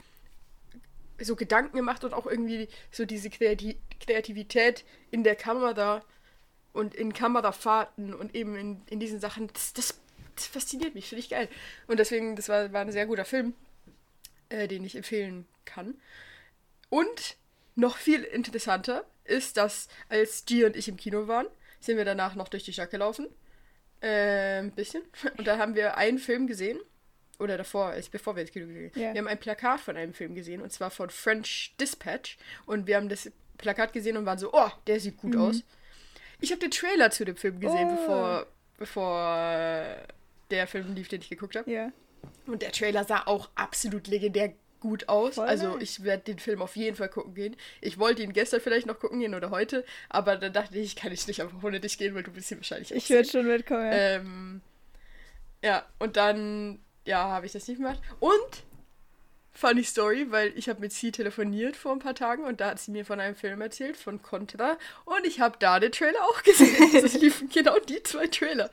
[1.20, 6.02] so Gedanken gemacht und auch irgendwie so diese Kreati Kreativität in der Kamera
[6.72, 10.00] und in Kamerafahrten und eben in, in diesen Sachen, das, das,
[10.34, 11.46] das fasziniert mich, finde ich geil.
[11.88, 13.52] Und deswegen, das war, war ein sehr guter Film,
[14.48, 16.00] äh, den ich empfehlen kann.
[16.88, 17.36] Und
[17.74, 21.46] noch viel interessanter ist, dass als G und ich im Kino waren,
[21.80, 23.28] sind wir danach noch durch die Stadt gelaufen.
[24.00, 25.02] Äh, ein bisschen.
[25.38, 26.80] Und da haben wir einen Film gesehen.
[27.38, 29.02] Oder davor, als bevor wir ins Kino gegangen sind.
[29.02, 29.14] Ja.
[29.14, 30.60] Wir haben ein Plakat von einem Film gesehen.
[30.60, 32.36] Und zwar von French Dispatch.
[32.66, 35.62] Und wir haben das Plakat gesehen und waren so, oh, der sieht gut aus.
[36.40, 37.96] Ich habe den Trailer zu dem Film gesehen, Oh.
[37.96, 38.46] bevor,
[38.78, 40.06] bevor äh,
[40.50, 41.70] der Film lief, den ich geguckt habe.
[41.70, 41.92] Ja.
[42.46, 45.36] Und der Trailer sah auch absolut legendär gut aus.
[45.36, 45.82] Voll also nice.
[45.82, 47.56] ich werde den Film auf jeden Fall gucken gehen.
[47.80, 50.96] Ich wollte ihn gestern vielleicht noch gucken gehen oder heute, aber dann dachte ich, ich
[50.96, 53.46] kann ich nicht einfach ohne dich gehen, weil du bist hier wahrscheinlich Ich würde schon
[53.46, 53.86] mitkommen.
[53.86, 53.92] Ja.
[53.92, 54.60] Ähm,
[55.64, 58.00] ja, und dann, ja, habe ich das nicht gemacht.
[58.18, 58.64] Und,
[59.52, 62.80] funny Story, weil ich habe mit sie telefoniert vor ein paar Tagen und da hat
[62.80, 64.76] sie mir von einem Film erzählt, von Contra.
[65.04, 66.90] Und ich habe da den Trailer auch gesehen.
[67.04, 68.68] Es liefen genau die zwei Trailer.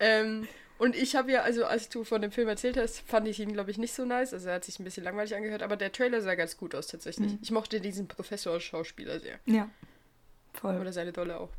[0.00, 0.48] Ähm,
[0.82, 3.52] und ich habe ja, also als du von dem Film erzählt hast, fand ich ihn,
[3.52, 4.32] glaube ich, nicht so nice.
[4.34, 6.88] Also er hat sich ein bisschen langweilig angehört, aber der Trailer sah ganz gut aus
[6.88, 7.32] tatsächlich.
[7.40, 9.38] Ich mochte diesen Professor-Schauspieler sehr.
[9.46, 9.68] Ja.
[10.54, 10.78] Voll.
[10.80, 11.50] Oder seine Rolle auch.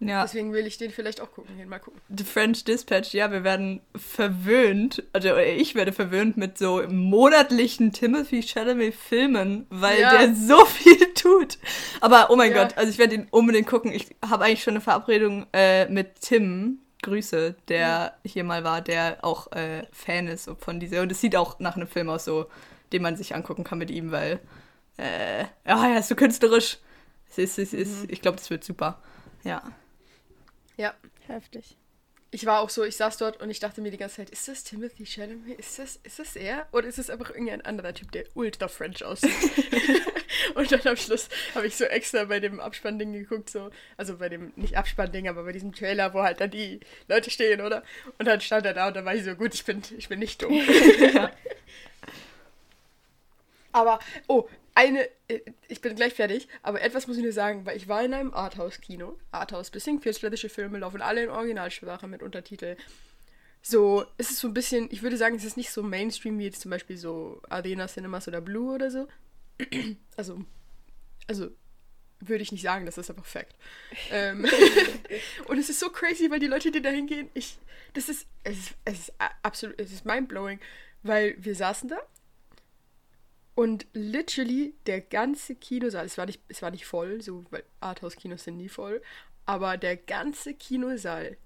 [0.00, 0.22] Ja.
[0.22, 1.68] Deswegen will ich den vielleicht auch gucken gehen.
[1.68, 2.00] Mal gucken.
[2.08, 7.92] The French Dispatch, ja, wir werden verwöhnt, also oder ich werde verwöhnt mit so monatlichen
[7.92, 10.16] Timothy Chalamet-Filmen, weil Ja.
[10.18, 11.58] der so viel tut.
[12.00, 12.62] Aber oh mein Ja.
[12.64, 13.92] Gott, also ich werde ihn unbedingt gucken.
[13.92, 19.18] Ich habe eigentlich schon eine Verabredung äh, mit Tim, Grüße, der hier mal war, der
[19.22, 21.02] auch äh, Fan ist von dieser.
[21.02, 22.46] Und es sieht auch nach einem Film aus, so,
[22.92, 24.40] den man sich angucken kann mit ihm, weil
[24.98, 26.78] äh, ja, er ist so künstlerisch.
[27.30, 29.00] Es ist, es ist, Ich glaube, das wird super.
[29.44, 29.62] Ja.
[30.76, 30.94] Ja.
[31.26, 31.76] Heftig.
[32.32, 34.46] Ich war auch so, ich saß dort und ich dachte mir die ganze Zeit, ist
[34.46, 35.58] das Timothy Chalamet?
[35.58, 36.66] Ist das, ist das er?
[36.72, 39.32] Oder ist es einfach irgendein anderer Typ, der ultra French aussieht?
[40.54, 44.28] und dann am Schluss habe ich so extra bei dem Abspannding geguckt, so, also bei
[44.28, 47.82] dem, nicht Abspannding, aber bei diesem Trailer, wo halt dann die Leute stehen, oder?
[48.18, 50.18] Und dann stand er da und dann war ich so, gut, ich bin, ich bin
[50.18, 50.60] nicht dumm.
[53.72, 57.76] Aber, oh, eine, äh, ich bin gleich fertig, aber etwas muss ich nur sagen, weil
[57.76, 59.16] ich war in einem Arthouse-Kino.
[59.30, 62.76] Arthouse, bisschen künstlerische Filme laufen alle in Originalsprache mit Untertitel.
[63.62, 66.44] So, es ist so ein bisschen, ich würde sagen, es ist nicht so Mainstream wie
[66.44, 69.06] jetzt zum Beispiel so Arena Cinemas oder Blue oder so.
[70.16, 70.44] Also,
[71.28, 71.50] also
[72.20, 73.54] würde ich nicht sagen, das ist einfach Fact.
[74.10, 74.46] ähm,
[75.46, 77.58] und es ist so crazy, weil die Leute, die da hingehen, ich,
[77.94, 80.60] das ist, es ist, es ist absolut, es ist mindblowing,
[81.02, 81.98] weil wir saßen da
[83.54, 88.44] und literally der ganze Kinosaal, es war nicht, es war nicht voll, so, weil Arthouse-Kinos
[88.44, 89.02] sind nie voll,
[89.46, 91.36] aber der ganze Kinosaal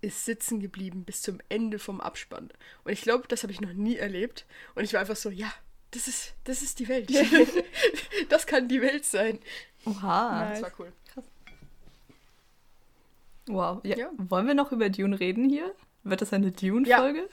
[0.00, 2.50] ist sitzen geblieben bis zum Ende vom Abspann.
[2.84, 4.46] Und ich glaube, das habe ich noch nie erlebt.
[4.74, 5.52] Und ich war einfach so, ja,
[5.92, 7.10] das ist, das ist die Welt.
[8.28, 9.38] das kann die Welt sein.
[9.86, 10.40] Oha.
[10.48, 10.60] Nice.
[10.60, 10.92] Das war cool.
[13.46, 13.80] Wow.
[13.84, 13.96] Ja.
[13.96, 14.10] Ja.
[14.18, 15.74] Wollen wir noch über Dune reden hier?
[16.04, 17.28] Wird das eine Dune-Folge?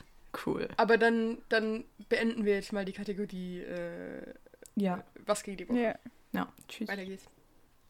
[0.46, 0.68] Cool.
[0.78, 4.34] Aber dann, dann beenden wir jetzt mal die Kategorie äh,
[4.76, 5.04] Ja.
[5.26, 5.80] Was gegen die Woche.
[5.80, 5.96] Ja.
[6.32, 6.54] Ja.
[6.68, 6.88] Tschüss.
[6.88, 7.26] Weiter geht's.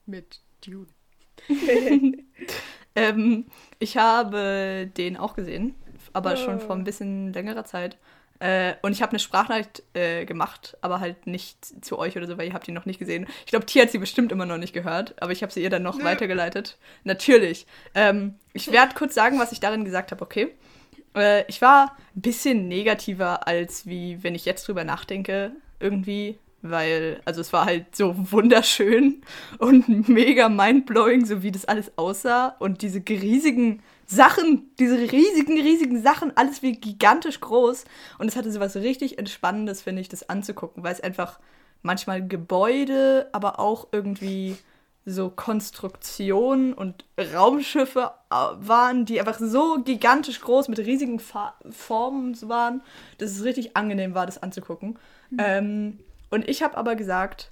[0.06, 0.88] Mit Dune.
[2.96, 3.46] Ähm,
[3.78, 5.76] ich habe den auch gesehen,
[6.12, 6.60] aber schon Oh.
[6.60, 7.98] vor ein bisschen längerer Zeit.
[8.40, 12.38] Äh, und ich habe eine Sprachnachricht äh, gemacht, aber halt nicht zu euch oder so,
[12.38, 13.28] weil ihr habt die noch nicht gesehen.
[13.46, 15.70] Ich glaube, Tia hat sie bestimmt immer noch nicht gehört, aber ich habe sie ihr
[15.70, 16.06] dann noch Nö.
[16.06, 16.78] weitergeleitet.
[17.04, 17.68] Natürlich.
[17.96, 20.56] Ähm, ich werde kurz sagen, was ich darin gesagt habe, okay?
[21.16, 26.40] Äh, ich war ein bisschen negativer, als wie wenn ich jetzt drüber nachdenke, irgendwie.
[26.62, 29.22] Weil, also es war halt so wunderschön
[29.60, 32.56] und mega mindblowing, so wie das alles aussah.
[32.60, 37.86] Und diese riesigen Sachen, diese riesigen, riesigen Sachen, alles wie gigantisch groß.
[38.18, 41.40] Und es hatte so was richtig Entspannendes, finde ich, das anzugucken, weil es einfach
[41.84, 44.58] manchmal Gebäude, aber auch irgendwie
[45.06, 52.36] so Konstruktionen und Raumschiffe äh, waren, die einfach so gigantisch groß mit riesigen Fa Formen
[52.50, 52.82] waren,
[53.20, 54.98] dass es richtig angenehm war, das anzugucken.
[55.38, 56.00] Ähm,
[56.32, 57.52] und ich habe aber gesagt,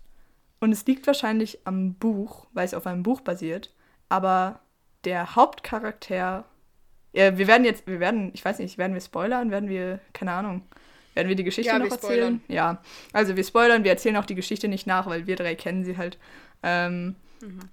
[0.60, 3.72] und es liegt wahrscheinlich am Buch, weil es auf einem Buch basiert,
[4.10, 4.60] aber
[5.06, 6.46] der Hauptcharakter,
[7.14, 10.34] ja, wir werden jetzt, wir werden, ich weiß nicht, werden wir spoilern, werden wir, keine
[10.34, 10.64] Ahnung,
[11.14, 12.40] werden wir die Geschichte Ja, noch erzählen?
[12.40, 12.42] spoilern.
[12.48, 12.82] Ja,
[13.14, 15.98] also wir spoilern, wir erzählen auch die Geschichte nicht nach, weil wir drei kennen sie
[15.98, 16.18] halt.
[16.64, 17.16] Ähm,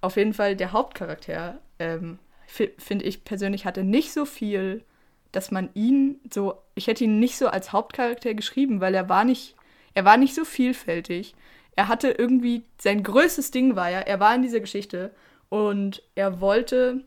[0.01, 4.83] Auf jeden Fall der Hauptcharakter, ähm, fi- finde ich persönlich, hatte nicht so viel,
[5.31, 9.25] dass man ihn so, ich hätte ihn nicht so als Hauptcharakter geschrieben, weil er war
[9.25, 9.55] nicht,
[9.93, 11.35] er war nicht so vielfältig.
[11.75, 15.13] Er hatte irgendwie, sein größtes Ding war ja, er war in dieser Geschichte
[15.49, 17.03] und er wollte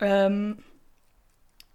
[0.00, 0.58] ähm,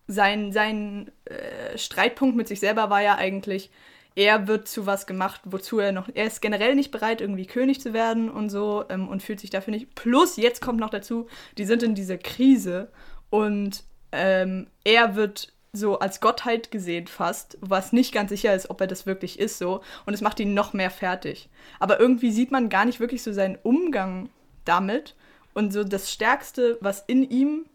[0.07, 3.71] sein, sein äh, Streitpunkt mit sich selber war ja eigentlich,
[4.15, 7.81] er wird zu was gemacht, wozu er noch, er ist generell nicht bereit, irgendwie König
[7.81, 9.93] zu werden und so ähm, und fühlt sich dafür nicht.
[9.93, 12.89] Plus, jetzt kommt noch dazu, die sind in dieser Krise
[13.29, 18.79] und ähm, er wird so als Gottheit gesehen fast, was nicht ganz sicher ist, ob
[18.79, 21.49] er das wirklich ist so und es macht ihn noch mehr fertig.
[21.79, 24.29] Aber irgendwie sieht man gar nicht wirklich so seinen Umgang
[24.63, 25.15] damit
[25.53, 27.65] und so das Stärkste, was in ihm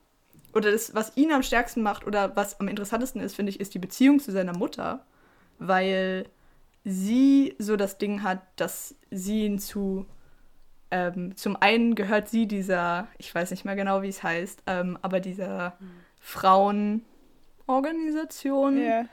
[0.52, 3.74] oder das, was ihn am stärksten macht oder was am interessantesten ist, finde ich, ist
[3.74, 5.04] die Beziehung zu seiner Mutter,
[5.58, 6.26] weil
[6.84, 10.06] sie so das Ding hat, dass sie ihn zu
[10.90, 14.98] ähm, zum einen gehört sie dieser, ich weiß nicht mehr genau, wie es heißt, ähm,
[15.02, 15.78] aber dieser
[16.18, 19.04] Frauenorganisation Ja.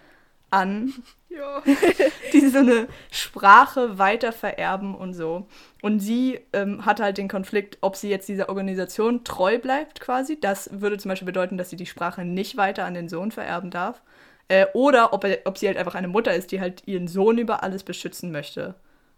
[0.49, 0.93] An,
[1.37, 1.61] Ja.
[2.33, 5.47] die so eine Sprache weiter vererben und so.
[5.81, 10.39] Und sie ähm, hat halt den Konflikt, ob sie jetzt dieser Organisation treu bleibt quasi.
[10.39, 13.71] Das würde zum Beispiel bedeuten, dass sie die Sprache nicht weiter an den Sohn vererben
[13.71, 14.01] darf.
[14.47, 17.37] Äh, oder ob, er, ob sie halt einfach eine Mutter ist, die halt ihren Sohn
[17.37, 18.75] über alles beschützen möchte.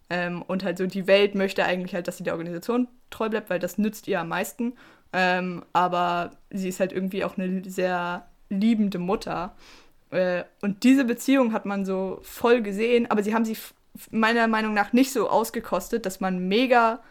[0.09, 3.49] Ähm, und halt so die Welt möchte eigentlich halt, dass sie der Organisation treu bleibt,
[3.49, 4.73] weil das nützt ihr am meisten.
[5.13, 9.55] Ähm, aber sie ist halt irgendwie auch eine sehr liebende Mutter.
[10.11, 13.57] Äh, und diese Beziehung hat man so voll gesehen, aber sie haben sie
[14.11, 17.01] meiner Meinung nach nicht so ausgekostet, dass man mega,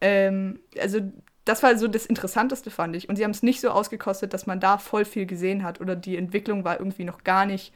[0.00, 1.00] ähm, also
[1.44, 3.08] das war so das Interessanteste, fand ich.
[3.08, 5.96] Und sie haben es nicht so ausgekostet, dass man da voll viel gesehen hat oder
[5.96, 7.72] die Entwicklung war irgendwie noch gar nicht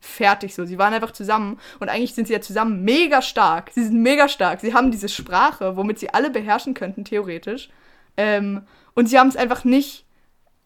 [0.00, 0.64] fertig so.
[0.64, 3.70] Sie waren einfach zusammen und eigentlich sind sie ja zusammen mega stark.
[3.72, 4.60] Sie sind mega stark.
[4.60, 7.70] Sie haben diese Sprache, womit sie alle beherrschen könnten, theoretisch.
[8.16, 8.62] Ähm,
[8.94, 10.04] und sie haben es einfach nicht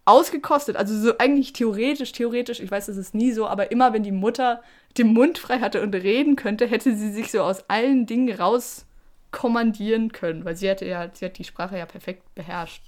[0.07, 0.77] ausgekostet.
[0.77, 4.13] Also so eigentlich theoretisch, theoretisch, ich weiß, das ist nie so, aber immer wenn die
[4.13, 4.63] Mutter
[4.97, 10.13] den Mund frei hatte und reden könnte, hätte sie sich so aus allen Dingen rauskommandieren
[10.13, 12.83] können, weil sie hätte ja, sie hat die Sprache ja perfekt beherrscht.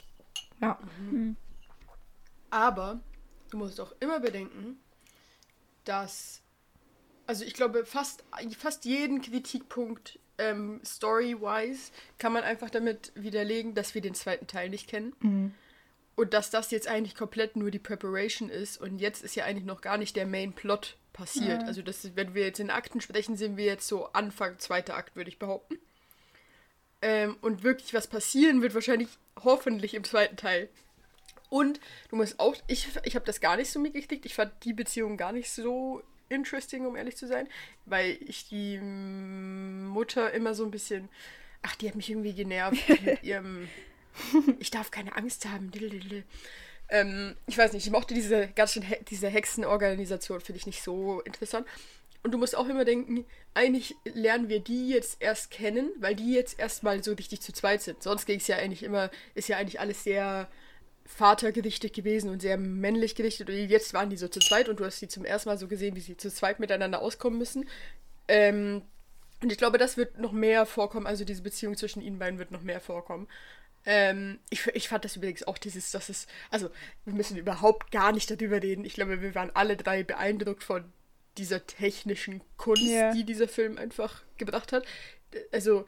[0.60, 0.78] Ja.
[2.50, 3.00] Aber
[3.50, 4.78] du musst auch immer bedenken,
[5.84, 6.40] dass,
[7.26, 8.24] also ich glaube, fast,
[8.56, 14.70] fast jeden Kritikpunkt ähm, story-wise kann man einfach damit widerlegen, dass wir den zweiten Teil
[14.70, 15.54] nicht kennen.
[16.18, 19.64] Und dass das jetzt eigentlich komplett nur die Preparation ist und jetzt ist ja eigentlich
[19.64, 21.62] noch gar nicht der Main Plot passiert.
[21.62, 21.68] Ja.
[21.68, 25.14] Also das, wenn wir jetzt in Akten sprechen, sind wir jetzt so Anfang zweiter Akt,
[25.14, 25.78] würde ich behaupten.
[27.02, 29.06] Ähm, und wirklich was passieren wird wahrscheinlich
[29.44, 30.68] hoffentlich im zweiten Teil.
[31.50, 31.78] Und
[32.08, 34.26] du musst auch, ich, ich habe das gar nicht so mitgekriegt.
[34.26, 37.46] Ich fand die Beziehung gar nicht so interesting, um ehrlich zu sein,
[37.86, 41.10] weil ich die Mutter immer so ein bisschen,
[41.62, 43.68] ach, die hat mich irgendwie genervt mit ihrem,
[44.58, 45.70] ich darf keine Angst haben.
[46.88, 51.20] Ähm, ich weiß nicht, ich mochte diese ganze He diese Hexenorganisation, finde ich nicht so
[51.20, 51.66] interessant.
[52.22, 56.32] Und du musst auch immer denken, eigentlich lernen wir die jetzt erst kennen, weil die
[56.32, 58.02] jetzt erstmal so richtig zu zweit sind.
[58.02, 60.48] Sonst ging es ja eigentlich immer, ist ja eigentlich alles sehr
[61.06, 63.48] vatergerichtet gewesen und sehr männlich gerichtet.
[63.48, 65.68] Und jetzt waren die so zu zweit und du hast sie zum ersten Mal so
[65.68, 67.68] gesehen, wie sie zu zweit miteinander auskommen müssen.
[68.26, 68.82] Ähm,
[69.42, 72.50] und ich glaube, das wird noch mehr vorkommen, also diese Beziehung zwischen ihnen beiden wird
[72.50, 73.28] noch mehr vorkommen.
[73.86, 76.70] Ähm, ich, ich fand das übrigens auch dieses, dass es, also
[77.04, 78.84] wir müssen überhaupt gar nicht darüber reden.
[78.84, 80.84] Ich glaube, wir waren alle drei beeindruckt von
[81.38, 83.12] dieser technischen Kunst, Ja.
[83.12, 84.84] die dieser Film einfach gebracht hat.
[85.52, 85.86] Also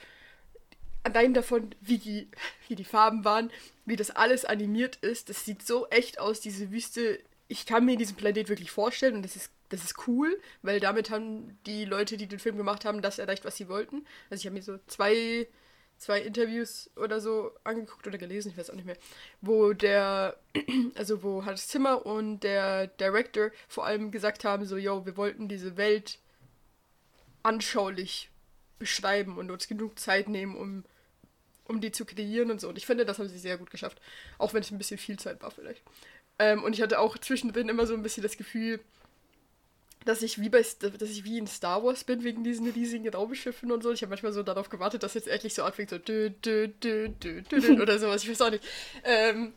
[1.02, 2.28] allein davon, wie die,
[2.68, 3.50] wie die Farben waren,
[3.84, 7.18] wie das alles animiert ist, das sieht so echt aus, diese Wüste.
[7.48, 11.10] Ich kann mir diesen Planet wirklich vorstellen und das ist das ist cool, weil damit
[11.10, 14.04] haben die Leute, die den Film gemacht haben, das erreicht, was sie wollten.
[14.28, 15.46] Also ich habe mir so zwei,
[16.00, 18.96] zwei Interviews oder so angeguckt oder gelesen, ich weiß auch nicht mehr,
[19.42, 20.36] wo der,
[20.94, 25.46] also wo Hans Zimmer und der Director vor allem gesagt haben, so, yo, wir wollten
[25.46, 26.18] diese Welt
[27.42, 28.30] anschaulich
[28.78, 30.84] beschreiben und uns genug Zeit nehmen, um,
[31.64, 32.68] um die zu kreieren und so.
[32.68, 34.00] Und ich finde, das haben sie sehr gut geschafft.
[34.38, 35.82] Auch wenn es ein bisschen viel Zeit war vielleicht.
[36.38, 38.80] Ähm, und ich hatte auch zwischendrin immer so ein bisschen das Gefühl,
[40.04, 43.70] dass ich wie bei dass ich wie in Star Wars bin wegen diesen riesigen Raumschiffen
[43.70, 43.92] und so.
[43.92, 47.10] Ich habe manchmal so darauf gewartet, dass jetzt endlich so anfängt so dü, dü, dü,
[47.10, 48.22] dü, dü, oder sowas.
[48.22, 48.64] Ich weiß auch nicht.
[49.04, 49.52] Ähm,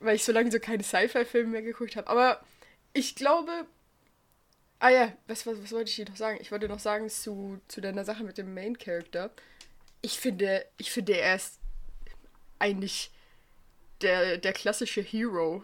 [0.00, 2.08] weil ich so lange so keine Sci-Fi-Filme mehr geguckt habe.
[2.08, 2.44] Aber
[2.92, 3.66] ich glaube.
[4.78, 6.38] Ah ja, was, was, was wollte ich dir noch sagen?
[6.40, 9.30] Ich wollte noch sagen zu, zu deiner Sache mit dem Main Character.
[10.02, 11.58] Ich finde, ich finde, er ist
[12.58, 13.10] eigentlich
[14.02, 15.62] der, der klassische Hero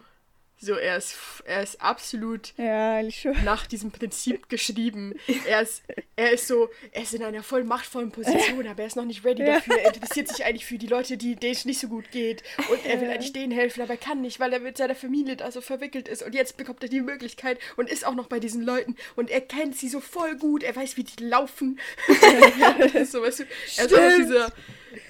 [0.63, 3.01] so, er ist, er ist absolut Ja,
[3.43, 5.13] nach diesem Prinzip geschrieben.
[5.45, 5.83] Er ist,
[6.15, 9.25] er ist so, er ist in einer voll machtvollen Position, aber er ist noch nicht
[9.25, 9.77] ready dafür.
[9.79, 12.43] Er interessiert sich eigentlich für die Leute, die, denen es nicht so gut geht.
[12.69, 15.35] Und er will eigentlich denen helfen, aber er kann nicht, weil er mit seiner Familie
[15.35, 16.23] da so verwickelt ist.
[16.23, 18.95] Und jetzt bekommt er die Möglichkeit und ist auch noch bei diesen Leuten.
[19.15, 20.63] Und er kennt sie so voll gut.
[20.63, 21.79] Er weiß, wie die laufen.
[23.05, 23.43] so, weißt du,
[23.77, 24.53] er ist auch dieser,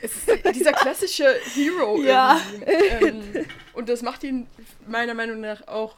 [0.01, 2.41] ist dieser klassische Hero Ja.
[2.99, 3.37] irgendwie.
[3.39, 4.47] Ähm, und das macht ihn
[4.87, 5.97] meiner Meinung nach auch.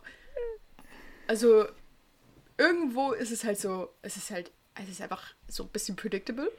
[1.27, 1.65] Also,
[2.57, 6.51] irgendwo ist es halt so, es ist halt, es ist einfach so ein bisschen predictable.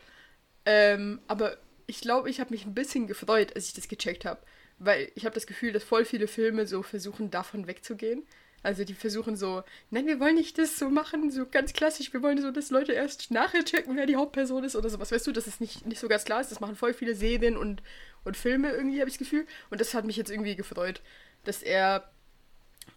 [0.64, 4.40] Ähm, aber ich glaube, ich habe mich ein bisschen gefreut, als ich das gecheckt habe.
[4.78, 8.26] Weil ich habe das Gefühl, dass voll viele Filme so versuchen, davon wegzugehen.
[8.62, 12.22] Also die versuchen so, nein, wir wollen nicht das so machen, so ganz klassisch, wir
[12.22, 15.12] wollen so, dass Leute erst nachher checken, wer die Hauptperson ist oder sowas.
[15.12, 16.50] Weißt du, dass es nicht, nicht so ganz klar ist.
[16.50, 17.80] Das machen voll viele Serien und,
[18.26, 19.46] und Filme irgendwie, habe ich das Gefühl.
[19.70, 21.00] Und das hat mich jetzt irgendwie gefreut,
[21.44, 22.04] dass er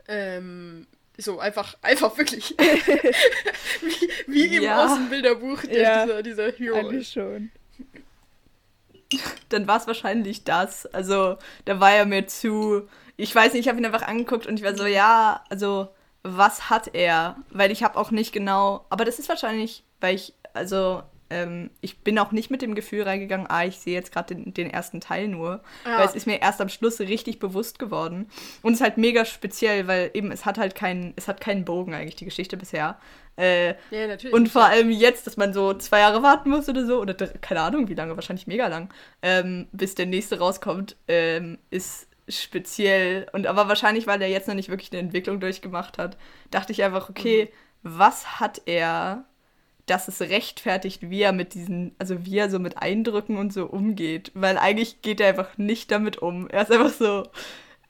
[0.08, 0.88] ähm,
[1.18, 2.56] so einfach, einfach wirklich
[3.82, 4.86] wie, wie im Ja.
[4.86, 6.06] Außenbilderbuch der, Ja.
[6.06, 7.52] dieser, dieser Hero Eigentlich schon.
[9.50, 10.86] dann war es wahrscheinlich das.
[10.88, 12.88] Also, da war er mir zu.
[13.18, 15.90] Ich weiß nicht, ich habe ihn einfach angeguckt und ich war so, ja, also,
[16.24, 17.38] was hat er?
[17.50, 18.86] Weil ich habe auch nicht genau.
[18.90, 23.04] Aber das ist wahrscheinlich, weil ich, also, ähm, ich bin auch nicht mit dem Gefühl
[23.04, 25.62] reingegangen, ah, ich sehe jetzt gerade den, den ersten Teil nur.
[25.86, 26.00] Ja.
[26.00, 28.30] Weil es ist mir erst am Schluss richtig bewusst geworden.
[28.62, 31.66] Und es ist halt mega speziell, weil eben es hat halt keinen, es hat keinen
[31.66, 32.98] Bogen eigentlich, die Geschichte bisher.
[33.38, 34.34] Äh, Ja, natürlich.
[34.34, 37.62] und vor allem jetzt, dass man so zwei Jahre warten muss oder so, oder keine
[37.62, 43.28] Ahnung wie lange, wahrscheinlich mega lang, ähm, bis der nächste rauskommt, ähm, ist speziell.
[43.32, 46.18] Und aber wahrscheinlich, weil er jetzt noch nicht wirklich eine Entwicklung durchgemacht hat,
[46.52, 47.50] dachte ich einfach, okay,
[47.82, 49.24] was hat er,
[49.90, 53.66] dass es rechtfertigt, wie er mit diesen, also wie er so mit Eindrücken und so
[53.66, 54.32] umgeht.
[54.36, 56.50] Weil eigentlich geht er einfach nicht damit um.
[56.50, 57.24] Er ist einfach so,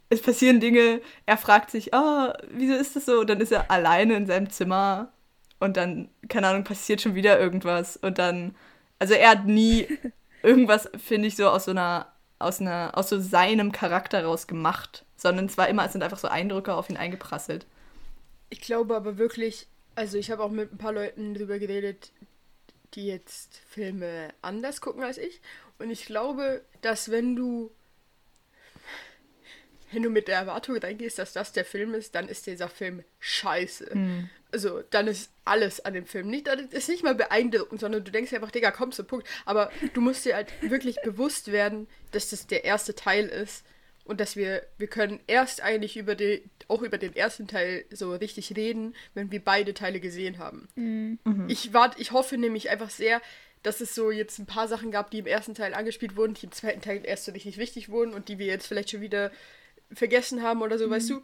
[0.10, 3.22] es passieren Dinge, er fragt sich, ah, wieso ist das so?
[3.22, 5.12] Und dann ist er alleine in seinem Zimmer
[5.60, 7.98] und dann, keine Ahnung, passiert schon wieder irgendwas.
[7.98, 8.56] Und dann,
[8.98, 9.88] also er hat nie
[10.44, 12.08] irgendwas, finde ich, so aus so einer,
[12.40, 15.06] aus einer, aus so seinem Charakter raus gemacht.
[15.18, 17.68] Sondern es war immer, es sind einfach so Eindrücke auf ihn eingeprasselt.
[18.50, 19.68] Ich glaube aber wirklich,
[20.00, 22.14] also ich habe auch mit ein paar Leuten drüber geredet,
[22.94, 25.42] die jetzt Filme anders gucken als ich.
[25.78, 27.70] Und ich glaube, dass wenn du,
[29.92, 33.04] wenn du mit der Erwartung reingehst, dass das der Film ist, dann ist dieser Film
[33.20, 33.92] scheiße.
[34.54, 38.10] Also dann ist alles an dem Film nicht, das ist nicht mal beeindruckend, sondern du
[38.10, 39.28] denkst einfach, Digga, komm zum Punkt.
[39.44, 43.66] Aber du musst dir halt wirklich bewusst werden, dass das der erste Teil ist
[44.10, 48.16] und dass wir, wir können erst eigentlich über die, auch über den ersten Teil so
[48.16, 50.68] richtig reden, wenn wir beide Teile gesehen haben.
[51.48, 53.22] Ich warte, ich hoffe nämlich einfach sehr,
[53.62, 56.48] dass es so jetzt ein paar Sachen gab, die im ersten Teil angespielt wurden, die
[56.48, 59.32] im zweiten Teil erst so richtig wichtig wurden und die wir jetzt vielleicht schon wieder
[59.94, 61.22] vergessen haben oder so, weißt du?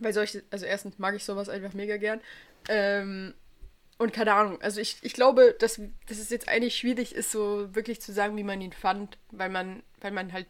[0.00, 2.20] Weil solche, also erstens mag ich sowas einfach mega gern.
[2.68, 3.32] Ähm,
[3.98, 7.72] und keine Ahnung, also ich, ich glaube, dass, dass es jetzt eigentlich schwierig ist, so
[7.76, 10.48] wirklich zu sagen, wie man ihn fand, weil man, weil man halt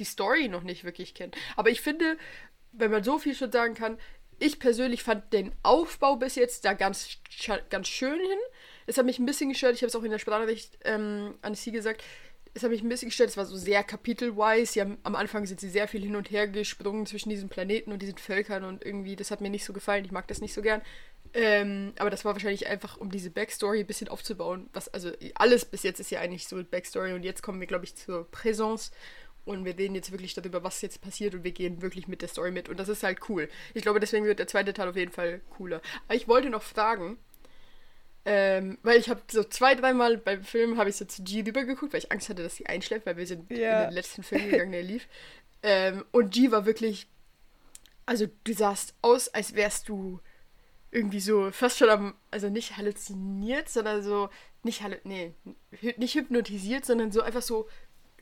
[0.00, 1.36] die Story noch nicht wirklich kennt.
[1.56, 2.18] Aber ich finde,
[2.72, 3.98] wenn man so viel schon sagen kann,
[4.38, 7.18] ich persönlich fand den Aufbau bis jetzt da ganz,
[7.68, 8.38] ganz schön hin.
[8.86, 11.54] Es hat mich ein bisschen gestört, ich habe es auch in der Sprachnachricht ähm, an
[11.54, 12.02] Sie gesagt,
[12.54, 14.80] es hat mich ein bisschen gestört, es war so sehr kapitelwise.
[14.80, 18.02] Haben, am Anfang sind sie sehr viel hin und her gesprungen zwischen diesen Planeten und
[18.02, 20.62] diesen Völkern und irgendwie, das hat mir nicht so gefallen, ich mag das nicht so
[20.62, 20.82] gern.
[21.32, 24.68] Ähm, aber das war wahrscheinlich einfach, um diese Backstory ein bisschen aufzubauen.
[24.72, 27.84] Was, also alles bis jetzt ist ja eigentlich so Backstory und jetzt kommen wir, glaube
[27.84, 28.90] ich, zur Präsence
[29.50, 32.28] und wir reden jetzt wirklich darüber, was jetzt passiert und wir gehen wirklich mit der
[32.28, 33.48] Story mit und das ist halt cool.
[33.74, 35.80] Ich glaube, deswegen wird der zweite Teil auf jeden Fall cooler.
[36.06, 37.18] Aber ich wollte noch fragen,
[38.24, 41.92] ähm, weil ich habe so zwei, dreimal beim Film habe ich so zu G rübergeguckt,
[41.92, 43.82] weil ich Angst hatte, dass sie einschläft, weil wir sind Ja.
[43.84, 45.08] in den letzten Film gegangen, der lief.
[45.62, 47.06] Ähm, und G war wirklich,
[48.06, 50.20] also du sahst aus, als wärst du
[50.90, 54.28] irgendwie so fast schon am, also nicht halluziniert, sondern so,
[54.62, 55.32] nicht hallu nee,
[55.96, 57.68] nicht hypnotisiert, sondern so einfach so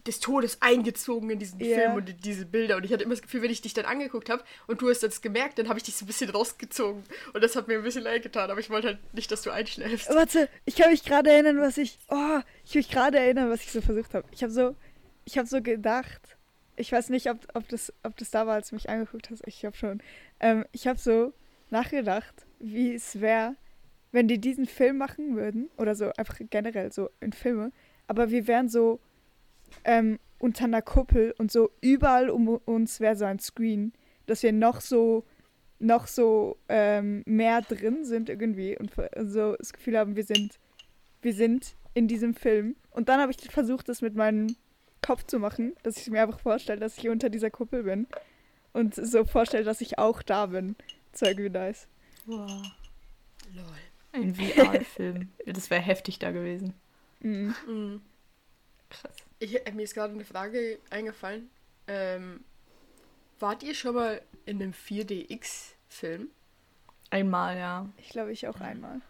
[0.08, 1.76] des Todes eingezogen in diesen Ja.
[1.76, 2.76] Film und in diese Bilder.
[2.76, 5.02] Und ich hatte immer das Gefühl, wenn ich dich dann angeguckt habe und du hast
[5.02, 7.04] das gemerkt, dann habe ich dich so ein bisschen rausgezogen.
[7.32, 9.50] Und das hat mir ein bisschen leid getan, aber ich wollte halt nicht, dass du
[9.50, 10.08] einschläfst.
[10.08, 11.98] Warte, ich kann mich gerade erinnern, was ich.
[12.08, 14.26] Oh, ich kann mich gerade erinnern, was ich so versucht habe.
[14.32, 14.74] Ich habe so.
[15.24, 16.36] Ich habe so gedacht.
[16.76, 19.46] Ich weiß nicht, ob, ob, das, ob das da war, als du mich angeguckt hast.
[19.46, 20.00] Ich glaube schon.
[20.40, 21.32] Ähm, ich habe so
[21.70, 23.56] nachgedacht, wie es wäre,
[24.12, 25.70] wenn die diesen Film machen würden.
[25.76, 27.72] Oder so einfach generell so in Filme.
[28.06, 29.00] Aber wir wären so
[29.84, 33.92] ähm, unter einer Kuppel und so überall um uns wäre so ein Screen,
[34.26, 35.24] dass wir noch so
[35.80, 38.92] noch so ähm, mehr drin sind irgendwie und
[39.26, 40.58] so das Gefühl haben, wir sind
[41.22, 42.76] wir sind in diesem Film.
[42.90, 44.56] Und dann habe ich versucht, das mit meinem
[45.02, 48.06] Kopf zu machen, dass ich mir einfach vorstelle, dass ich unter dieser Kuppel bin
[48.72, 50.76] und so vorstelle, dass ich auch da bin.
[51.12, 51.88] Das war irgendwie nice.
[52.26, 52.62] Wow.
[53.54, 53.64] Lol.
[54.12, 55.28] Ein VR-Film.
[55.46, 56.74] das wäre heftig da gewesen.
[57.20, 57.54] Mhm.
[57.66, 58.00] Mhm.
[58.90, 59.16] Krass.
[59.38, 61.50] Ich, äh, mir ist gerade eine Frage eingefallen.
[61.86, 62.44] Ähm,
[63.38, 66.28] wart ihr schon mal in einem 4DX-Film?
[67.10, 67.88] Einmal, ja.
[67.98, 69.00] Ich glaube, ich auch einmal.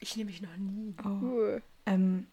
[0.00, 0.94] Ich nämlich noch nie.
[1.04, 1.08] Oh.
[1.08, 1.60] Uh.
[1.86, 2.26] Ähm,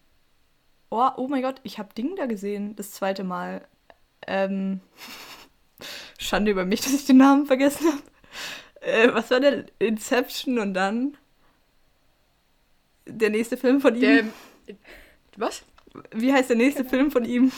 [0.90, 3.66] oh, oh mein Gott, ich habe Ding da gesehen, das zweite Mal.
[4.26, 4.80] Ähm,
[6.18, 8.02] Schande über mich, dass ich den Namen vergessen habe.
[8.80, 9.64] Äh, was war der?
[9.78, 11.16] Inception und dann
[13.06, 14.32] der nächste Film von ihm.
[14.68, 14.76] Der,
[15.36, 15.64] was?
[16.12, 17.52] Wie heißt der nächste Film von ihm?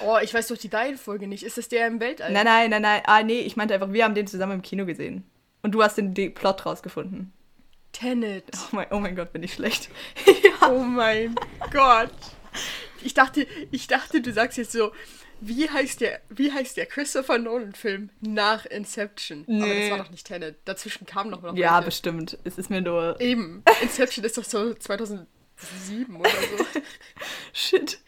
[0.00, 1.42] Oh, ich weiß doch die Reihenfolge nicht.
[1.42, 2.32] Ist das der im Weltall?
[2.32, 3.02] Nein, nein, nein, nein.
[3.06, 5.24] Ah, nee, ich meinte einfach, wir haben den zusammen im Kino gesehen.
[5.62, 7.32] Und du hast den, den Plot rausgefunden.
[7.92, 8.44] Tenet.
[8.54, 9.88] Oh mein, oh mein Gott, bin ich schlecht.
[10.66, 11.34] Oh mein
[11.72, 12.08] Gott.
[13.02, 14.92] Ich dachte, ich dachte, du sagst jetzt so,
[15.42, 19.44] wie heißt der, wie heißt der Christopher Nolan-Film nach Inception?
[19.46, 19.90] Aber das Nee.
[19.90, 20.56] war doch nicht Tenet.
[20.64, 21.84] Dazwischen kam noch noch Ja, welche.
[21.84, 22.38] bestimmt.
[22.44, 23.20] Es ist mir nur.
[23.20, 23.62] Eben.
[23.82, 24.72] Inception ist doch so
[25.64, 26.64] 2007 oder so.
[27.52, 27.98] Shit.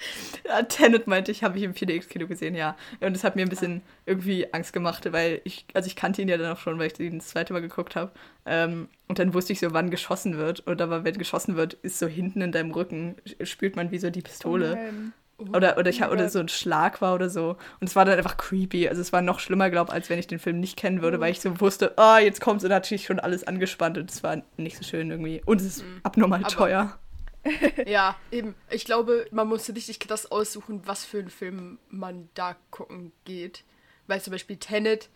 [0.46, 2.76] Ja, Tenet meinte ich, habe ich im 4DX-Kino gesehen, ja.
[3.00, 6.28] Und das hat mir ein bisschen irgendwie Angst gemacht, weil ich, also ich kannte ihn
[6.28, 8.12] ja dann auch schon, weil ich ihn das zweite Mal geguckt habe.
[8.44, 10.60] Ähm, und dann wusste ich so, wann geschossen wird.
[10.60, 14.10] Und aber wenn geschossen wird, ist so hinten in deinem Rücken, spürt man wie so
[14.10, 14.74] die Pistole.
[14.76, 15.12] Nein.
[15.38, 17.56] Oder, oder, ich, Oh oder so ein Schlag war oder so.
[17.80, 18.88] Und es war dann einfach creepy.
[18.88, 21.20] Also es war noch schlimmer, glaube ich, als wenn ich den Film nicht kennen würde,
[21.20, 24.22] weil ich so wusste, ah, jetzt kommt's und hatte ich schon alles angespannt und es
[24.22, 25.42] war nicht so schön irgendwie.
[25.44, 26.98] Und es ist abnormal Aber- teuer.
[27.86, 28.54] Ja, eben.
[28.70, 33.64] Ich glaube, man muss richtig krass aussuchen, was für einen Film man da gucken geht.
[34.06, 35.08] Weil zum Beispiel Tenet,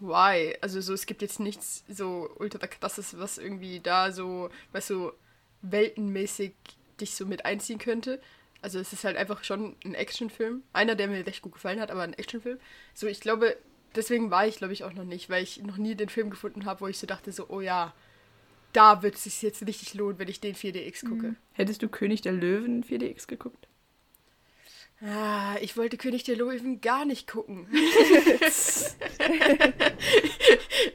[0.00, 0.56] why?
[0.60, 5.12] Also so, es gibt jetzt nichts so ultra krasses, was irgendwie da so, weißt du,
[5.62, 6.54] weltenmäßig
[7.00, 8.20] dich so mit einziehen könnte.
[8.62, 10.62] Also es ist halt einfach schon ein Actionfilm.
[10.72, 12.58] Einer, der mir recht gut gefallen hat, aber ein Actionfilm.
[12.94, 13.56] So, ich glaube,
[13.94, 16.64] deswegen war ich, glaube ich, auch noch nicht, weil ich noch nie den Film gefunden
[16.64, 17.92] habe, wo ich so dachte, so, oh ja,
[18.74, 21.36] da wird es sich jetzt richtig lohnen, wenn ich den 4DX gucke.
[21.52, 23.68] Hättest du König der Löwen 4DX geguckt?
[25.00, 27.66] Ah, ich wollte König der Löwen gar nicht gucken.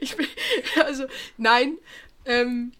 [0.00, 0.26] ich bin,
[0.84, 1.06] also,
[1.36, 1.78] nein.
[2.24, 2.72] Ähm,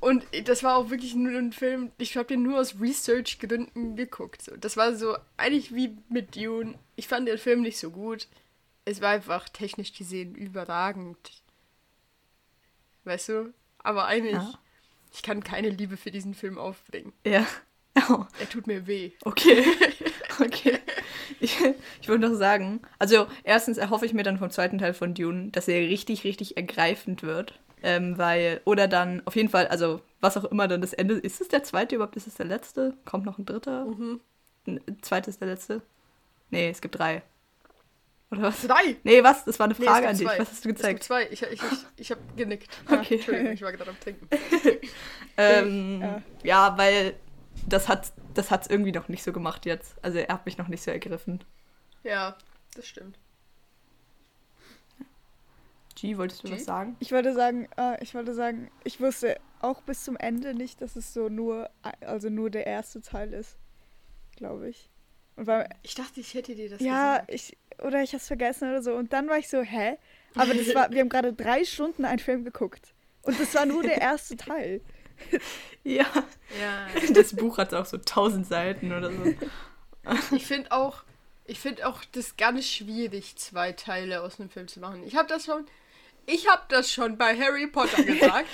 [0.00, 4.42] und das war auch wirklich nur ein Film, ich habe den nur aus Research-Gründen geguckt.
[4.42, 4.56] So.
[4.56, 6.74] Das war so eigentlich wie mit Dune.
[6.96, 8.26] Ich fand den Film nicht so gut.
[8.84, 11.18] Es war einfach technisch gesehen überragend.
[13.04, 13.54] Weißt du?
[13.82, 14.52] Aber eigentlich, Ja.
[15.12, 17.12] ich kann keine Liebe für diesen Film aufbringen.
[17.26, 17.46] Ja.
[18.08, 19.12] Oh, Er tut mir weh.
[19.24, 19.64] okay.
[20.40, 20.78] okay.
[21.40, 21.58] Ich,
[22.00, 25.50] ich wollte noch sagen, also erstens erhoffe ich mir dann vom zweiten Teil von Dune,
[25.50, 27.58] dass er richtig, richtig ergreifend wird.
[27.82, 31.40] Ähm, weil, oder dann auf jeden Fall, also was auch immer dann das Ende, ist
[31.40, 32.96] es der zweite überhaupt, ist es der letzte?
[33.04, 33.84] Kommt noch ein dritter?
[33.86, 34.20] Mhm.
[34.68, 35.82] Ein zweiter ist der letzte?
[36.50, 37.22] Nee, es gibt drei.
[38.32, 38.62] Oder was?
[38.62, 38.96] Drei!
[39.04, 39.44] Nee, was?
[39.44, 40.26] Das war eine Nee, Frage es an dich.
[40.26, 40.38] zwei.
[40.38, 41.02] Was hast du Es gibt gezeigt?
[41.04, 41.28] zwei.
[41.30, 41.60] Ich, ich, ich,
[41.96, 42.76] ich habe genickt.
[42.90, 43.14] Okay.
[43.16, 44.28] Entschuldigung, ich war gerade am Trinken.
[45.36, 46.22] Ähm, Ja.
[46.42, 46.78] ja.
[46.78, 47.14] weil
[47.68, 49.94] das hat das hat's irgendwie noch nicht so gemacht jetzt.
[50.02, 51.44] Also er hat mich noch nicht so ergriffen.
[52.02, 52.36] Ja,
[52.74, 53.18] das stimmt.
[55.94, 56.54] G, wolltest du G?
[56.54, 56.96] was sagen?
[57.00, 60.96] Ich wollte sagen, äh, ich wollte sagen, ich wusste auch bis zum Ende nicht, dass
[60.96, 61.70] es so nur,
[62.00, 63.56] also nur der erste Teil ist,
[64.36, 64.88] glaube ich.
[65.36, 67.34] Und weil, Ich dachte, ich hätte dir das ja, gesagt.
[67.34, 68.94] ich, oder ich hab's vergessen oder so.
[68.94, 69.96] Und dann war ich so, hä?
[70.34, 72.92] Aber das war, wir haben gerade drei Stunden einen Film geguckt.
[73.22, 74.80] Und das war nur der erste Teil.
[75.84, 76.06] Ja.
[76.60, 76.86] Ja.
[77.12, 79.34] Das Buch hat auch so tausend Seiten oder so.
[80.36, 81.02] Ich finde auch,
[81.44, 85.04] ich finde auch das ganz schwierig, zwei Teile aus einem Film zu machen.
[85.04, 85.66] Ich habe das schon,
[86.26, 88.48] ich habe das schon bei Harry Potter gesagt.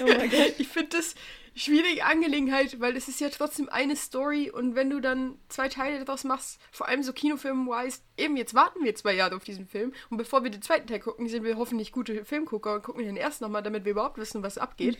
[0.00, 0.54] Oh mein Gott.
[0.58, 1.14] Ich finde das
[1.54, 6.02] schwierige Angelegenheit, weil es ist ja trotzdem eine Story und wenn du dann zwei Teile
[6.04, 9.92] daraus machst, vor allem so Kinofilm-wise, eben jetzt warten wir zwei Jahre auf diesen Film
[10.10, 13.16] und bevor wir den zweiten Teil gucken, sind wir hoffentlich gute Filmgucker und gucken den
[13.16, 14.98] ersten nochmal, damit wir überhaupt wissen, was abgeht.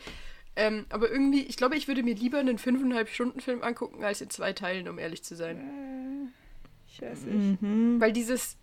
[0.54, 4.20] Ähm, aber irgendwie, ich glaube, ich würde mir lieber einen 5,5 Stunden Film angucken, als
[4.20, 5.56] in zwei Teilen, um ehrlich zu sein.
[5.56, 7.62] Äh, ich weiß nicht.
[7.62, 8.00] Mhm.
[8.00, 8.56] Weil dieses.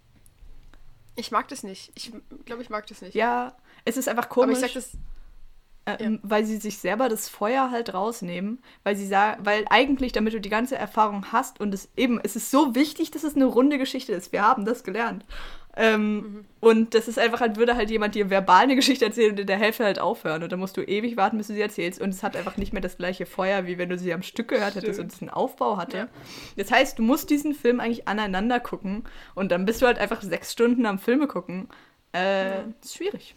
[1.16, 1.92] Ich mag das nicht.
[1.96, 2.14] Ich
[2.46, 3.16] glaube, ich mag das nicht.
[3.16, 4.58] Ja, es ist einfach aber komisch.
[4.58, 4.92] ich sag das.
[6.00, 10.34] Ähm, Weil sie sich selber das Feuer halt rausnehmen, weil sie sagen, weil eigentlich, damit
[10.34, 13.46] du die ganze Erfahrung hast und es eben, es ist so wichtig, dass es eine
[13.46, 14.32] runde Geschichte ist.
[14.32, 15.26] Wir haben das gelernt.
[15.78, 19.40] Ähm, Und das ist einfach, als würde halt jemand dir verbal eine Geschichte erzählen und
[19.40, 20.44] in der Hälfte halt aufhören.
[20.44, 22.02] Und dann musst du ewig warten, bis du sie erzählst.
[22.02, 24.50] Und es hat einfach nicht mehr das gleiche Feuer, wie wenn du sie am Stück
[24.50, 25.00] gehört hättest Stimmt.
[25.00, 25.98] und es einen Aufbau hatte.
[25.98, 26.08] Ja.
[26.58, 29.04] Das heißt, du musst diesen Film eigentlich aneinander gucken
[29.36, 31.70] und dann bist du halt einfach sechs Stunden am Filme gucken.
[32.14, 32.64] Äh, Ja.
[32.82, 33.36] ist schwierig.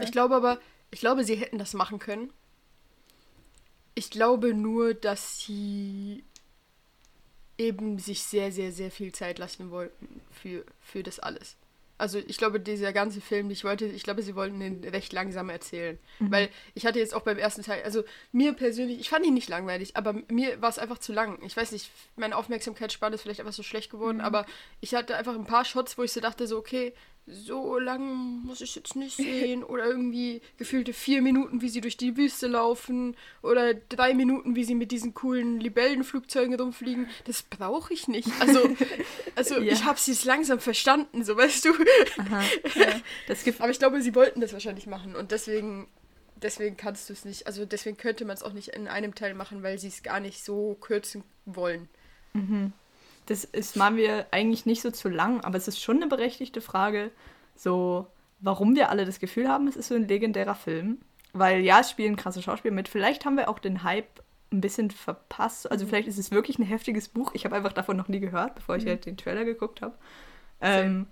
[0.00, 0.58] Ich glaube aber,
[0.92, 2.32] ich glaube, sie hätten das machen können.
[3.94, 6.22] Ich glaube nur, dass sie
[7.58, 11.56] eben sich sehr, sehr, sehr viel Zeit lassen wollten für, für das alles.
[11.98, 15.48] Also ich glaube, dieser ganze Film, ich wollte, ich glaube, sie wollten ihn recht langsam
[15.48, 15.98] erzählen.
[16.18, 19.48] Weil ich hatte jetzt auch beim ersten Teil, also mir persönlich, ich fand ihn nicht
[19.48, 21.40] langweilig, aber mir war es einfach zu lang.
[21.44, 24.46] Ich weiß nicht, meine Aufmerksamkeitsspanne ist vielleicht einfach so schlecht geworden, aber
[24.80, 26.92] ich hatte einfach ein paar Shots, wo ich so dachte, so, okay,
[27.26, 29.62] so lang muss ich jetzt nicht sehen.
[29.72, 33.16] Oder irgendwie gefühlte vier Minuten, wie sie durch die Wüste laufen.
[33.42, 37.08] Oder drei Minuten, wie sie mit diesen coolen Libellenflugzeugen rumfliegen.
[37.24, 38.28] Das brauche ich nicht.
[38.40, 38.60] Also,
[39.36, 39.72] also Ja.
[39.72, 41.70] ich habe sie langsam verstanden, so weißt du.
[42.18, 42.42] Aha.
[43.28, 45.14] Das Gefühl, Aber ich glaube, sie wollten das wahrscheinlich machen.
[45.14, 45.86] Und deswegen,
[46.36, 47.46] deswegen kannst du es nicht.
[47.46, 50.18] Also deswegen könnte man es auch nicht in einem Teil machen, weil sie es gar
[50.20, 51.88] nicht so kürzen wollen.
[53.32, 56.60] Das ist mal mir eigentlich nicht so zu lang, aber es ist schon eine berechtigte
[56.60, 57.10] Frage,
[57.56, 58.06] so
[58.40, 60.98] warum wir alle das Gefühl haben, es ist so ein legendärer Film.
[61.32, 62.88] Weil ja, es spielen krasse Schauspieler mit.
[62.88, 64.22] Vielleicht haben wir auch den Hype
[64.52, 65.70] ein bisschen verpasst.
[65.70, 67.30] Also vielleicht ist es wirklich ein heftiges Buch.
[67.32, 69.94] Ich habe einfach davon noch nie gehört, bevor ich halt den Trailer geguckt habe.
[70.60, 71.06] Ähm,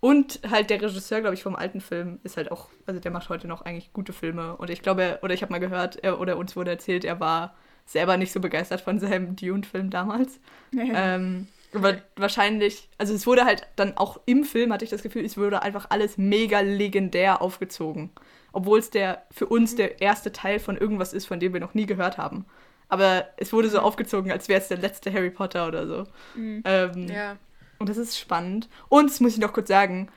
[0.00, 3.28] und halt der Regisseur, glaube ich, vom alten Film ist halt auch, also der macht
[3.28, 4.56] heute noch eigentlich gute Filme.
[4.56, 7.54] Und ich glaube, oder ich habe mal gehört, er, oder uns wurde erzählt, er war
[7.86, 10.40] selber nicht so begeistert von seinem Dune-Film damals.
[10.76, 15.24] Ähm, aber wahrscheinlich, also es wurde halt dann auch im Film, hatte ich das Gefühl,
[15.24, 18.10] es wurde einfach alles mega legendär aufgezogen.
[18.52, 21.74] Obwohl es der für uns der erste Teil von irgendwas ist, von dem wir noch
[21.74, 22.44] nie gehört haben.
[22.88, 26.04] Aber es wurde so aufgezogen, als wäre es der letzte Harry Potter oder so.
[26.36, 27.36] Ähm, Ja.
[27.78, 28.68] Und das ist spannend.
[28.88, 30.08] Und das muss ich noch kurz sagen,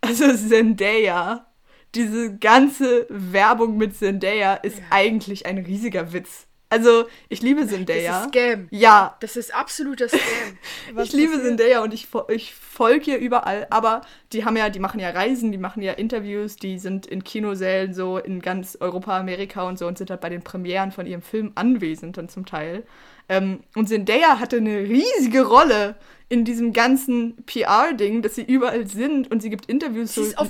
[0.00, 1.46] also Zendaya,
[1.94, 4.84] diese ganze Werbung mit Zendaya ist Ja.
[4.90, 6.46] eigentlich ein riesiger Witz.
[6.76, 8.22] Also, ich liebe Das Zendaya.
[8.24, 8.68] ist Scam.
[8.70, 10.20] Ja, Das ist absoluter Scam.
[11.02, 11.40] Ich liebe?
[11.42, 14.02] Zendaya und ich, ich folge ihr überall, aber
[14.32, 17.94] die haben ja, die machen ja Reisen, die machen ja Interviews, die sind in Kinosälen
[17.94, 21.22] so in ganz Europa, Amerika und so und sind halt bei den Premieren von ihrem
[21.22, 22.84] Film anwesend dann zum Teil.
[23.28, 25.96] Ähm, und Zendaya hatte eine riesige Rolle
[26.28, 30.26] in diesem ganzen PR-Ding, dass sie überall sind und sie gibt Interviews sie, so.
[30.28, 30.48] ist auf,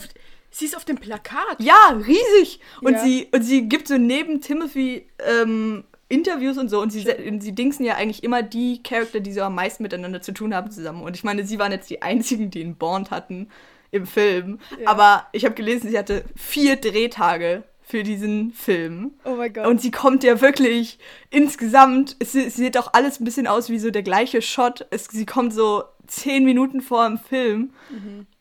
[0.50, 1.56] sie ist auf dem Plakat.
[1.58, 2.60] Ja, riesig.
[2.82, 2.98] Und, Ja.
[3.04, 6.80] sie, und sie gibt so neben Timothy ähm, Interviews und so.
[6.80, 10.22] Und sie, und sie dingsen ja eigentlich immer die Charakter, die so am meisten miteinander
[10.22, 11.02] zu tun haben, zusammen.
[11.02, 13.48] Und ich meine, sie waren jetzt die einzigen, die einen Bond hatten
[13.90, 14.59] im Film.
[14.80, 14.88] Ja.
[14.88, 19.12] Aber ich habe gelesen, sie hatte vier Drehtage für diesen Film.
[19.24, 19.66] Oh mein Gott.
[19.66, 20.98] Und sie kommt ja wirklich
[21.30, 24.86] insgesamt, es, es sieht auch alles ein bisschen aus wie so der gleiche Shot.
[24.90, 27.72] Es, sie kommt so zehn Minuten vor dem Film.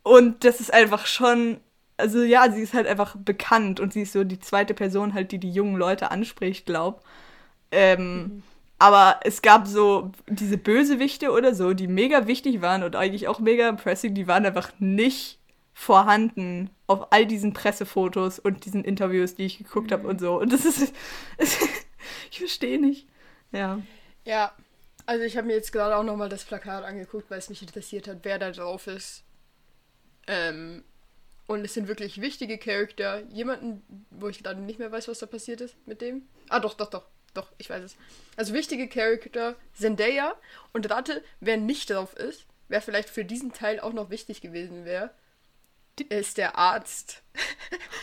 [0.04, 1.58] Und das ist einfach schon,
[1.98, 5.32] also ja, sie ist halt einfach bekannt und sie ist so die zweite Person halt,
[5.32, 7.04] die die jungen Leute anspricht, glaub.
[7.76, 8.44] Ähm,
[8.78, 13.40] Aber es gab so diese Bösewichte oder so, die mega wichtig waren und eigentlich auch
[13.40, 15.40] mega impressive, die waren einfach nicht
[15.74, 20.40] vorhanden auf all diesen Pressefotos und diesen Interviews, die ich geguckt habe und so.
[20.40, 20.94] Und das ist,
[22.32, 23.08] ich verstehe nicht.
[23.52, 23.80] Ja.
[24.26, 24.54] Ja,
[25.06, 28.08] also ich habe mir jetzt gerade auch nochmal das Plakat angeguckt, weil es mich interessiert
[28.08, 29.24] hat, wer da drauf ist.
[30.28, 30.84] Ähm,
[31.48, 33.22] und es sind wirklich wichtige Charakter.
[33.30, 36.24] Jemanden, wo ich gerade nicht mehr weiß, was da passiert ist mit dem.
[36.50, 37.06] Ah, doch, doch, doch.
[37.36, 37.96] Doch, ich weiß es.
[38.36, 40.34] Also wichtige Charakter, Zendaya.
[40.74, 44.86] Und rate, wer nicht drauf ist, wer vielleicht für diesen Teil auch noch wichtig gewesen
[44.86, 45.12] wäre,
[46.10, 47.22] ist der Arzt.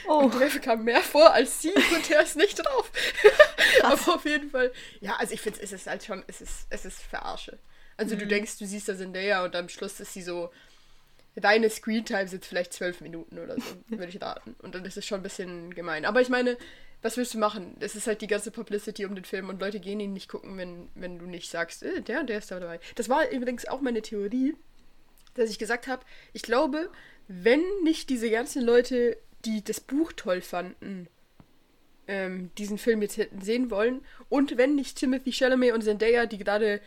[0.08, 2.90] Oh, Und der kam mehr vor als sie und der ist nicht drauf.
[3.84, 4.72] Aber auf jeden Fall.
[5.00, 7.56] Ja, also ich finde, es ist halt schon, es ist, es ist Verarsche.
[7.96, 10.50] Also du denkst, du siehst da Zendaya und am Schluss ist sie so,
[11.36, 14.56] deine Screentime sind vielleicht zwölf Minuten oder so, würde ich raten.
[14.60, 16.04] Und dann ist es schon ein bisschen gemein.
[16.04, 16.58] Aber ich meine,
[17.03, 17.76] was willst du machen?
[17.80, 20.57] Es ist halt die ganze Publicity um den Film und Leute gehen ihn nicht gucken,
[20.57, 22.80] wenn, wenn du nicht sagst, äh, der und der ist da dabei.
[22.94, 24.55] Das war übrigens auch meine Theorie,
[25.34, 26.90] dass ich gesagt habe, ich glaube,
[27.28, 31.09] wenn nicht diese ganzen Leute, die das Buch toll fanden,
[32.07, 34.05] ähm, diesen Film jetzt hätten sehen wollen.
[34.28, 36.80] Und wenn nicht Timothy Chalamet und Zendaya, die gerade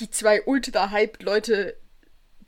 [0.00, 1.76] die zwei ultra-hyped-Leute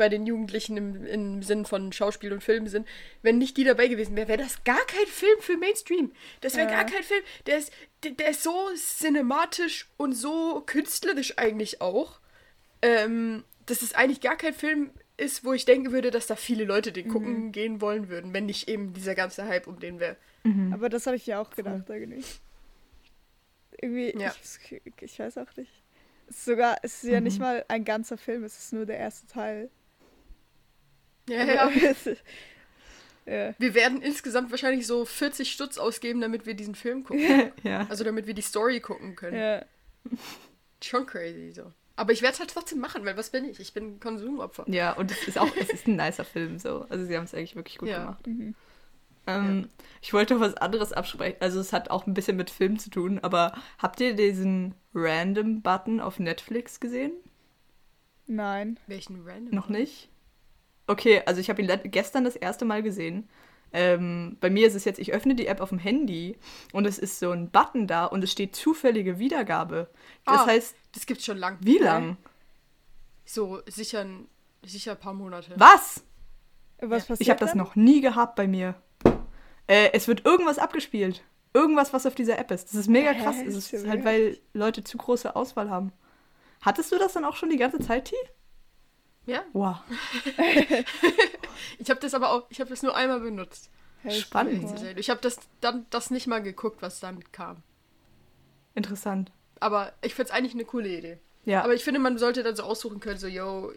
[0.00, 2.88] bei den Jugendlichen im, im Sinn von Schauspiel und Film sind,
[3.20, 6.10] wenn nicht die dabei gewesen wäre, wäre das gar kein Film für Mainstream.
[6.40, 6.76] Das wäre Ja.
[6.82, 7.22] gar kein Film.
[7.44, 7.70] Der ist,
[8.02, 12.18] der, der ist so cinematisch und so künstlerisch eigentlich auch,
[12.80, 16.64] ähm, dass es eigentlich gar kein Film ist, wo ich denken würde, dass da viele
[16.64, 20.16] Leute den gucken gehen wollen würden, wenn nicht eben dieser ganze Hype um den wäre.
[20.72, 22.24] Aber das habe ich ja auch gedacht, irgendwie.
[23.82, 24.32] Irgendwie, Ja.
[24.42, 25.70] ich, ich weiß auch nicht.
[26.30, 29.68] Sogar, es ist ja nicht mal ein ganzer Film, es ist nur der erste Teil.
[31.28, 31.70] Ja, ja.
[33.26, 33.54] ja.
[33.58, 37.52] Wir werden insgesamt wahrscheinlich so 40 Stutz ausgeben, damit wir diesen Film gucken.
[37.62, 37.86] ja.
[37.88, 39.36] Also damit wir die Story gucken können.
[39.36, 39.64] ja.
[40.82, 41.72] Schon crazy so.
[41.96, 43.60] Aber ich werde es halt trotzdem machen, weil was bin ich?
[43.60, 44.64] Ich bin Konsumopfer.
[44.66, 46.86] Ja, und es ist auch, es ist ein nicer Film so.
[46.88, 47.98] Also sie haben es eigentlich wirklich gut Ja.
[47.98, 48.26] gemacht.
[48.26, 48.54] Mhm.
[49.26, 49.68] Ähm,
[50.00, 51.36] Ich wollte noch was anderes absprechen.
[51.40, 56.00] Also es hat auch ein bisschen mit Film zu tun, aber habt ihr diesen Random-Button
[56.00, 57.12] auf Netflix gesehen?
[58.26, 58.78] Nein.
[58.86, 59.54] Welchen random?
[59.54, 60.08] Noch nicht?
[60.90, 63.28] Okay, also ich habe ihn gestern das erste Mal gesehen.
[63.72, 66.36] Ähm, bei mir ist es jetzt, ich öffne die App auf dem Handy
[66.72, 69.88] und es ist so ein Button da und es steht zufällige Wiedergabe.
[70.26, 70.46] Das Ah.
[70.46, 71.58] heißt, Das gibt's schon lang.
[71.60, 72.16] wie lang?
[73.24, 74.26] So sicher, ein-
[74.64, 75.52] sicher ein paar Monate.
[75.56, 76.02] Was?
[76.80, 78.74] Was passiert Ich habe das noch nie gehabt bei mir.
[79.68, 81.22] Äh, es wird irgendwas abgespielt.
[81.54, 82.64] Irgendwas, was auf dieser App ist.
[82.68, 83.22] Das ist mega Hä?
[83.22, 83.36] krass.
[83.46, 85.92] Es Ist halt, weil Leute zu große Auswahl haben.
[86.62, 88.16] Hattest du das dann auch schon die ganze Zeit, T?
[89.26, 89.42] Ja.
[89.52, 89.76] Wow.
[91.78, 93.70] Ich habe das aber auch, ich habe das nur einmal benutzt.
[94.04, 94.80] Ich- Spannend.
[94.80, 94.96] Ja.
[94.96, 97.62] Ich habe das dann das nicht mal geguckt, was dann kam.
[98.74, 99.30] Interessant.
[99.60, 101.18] Aber ich find's eigentlich eine coole Idee.
[101.44, 101.62] Ja.
[101.64, 103.72] Aber ich finde, man sollte dann so aussuchen können, so, yo,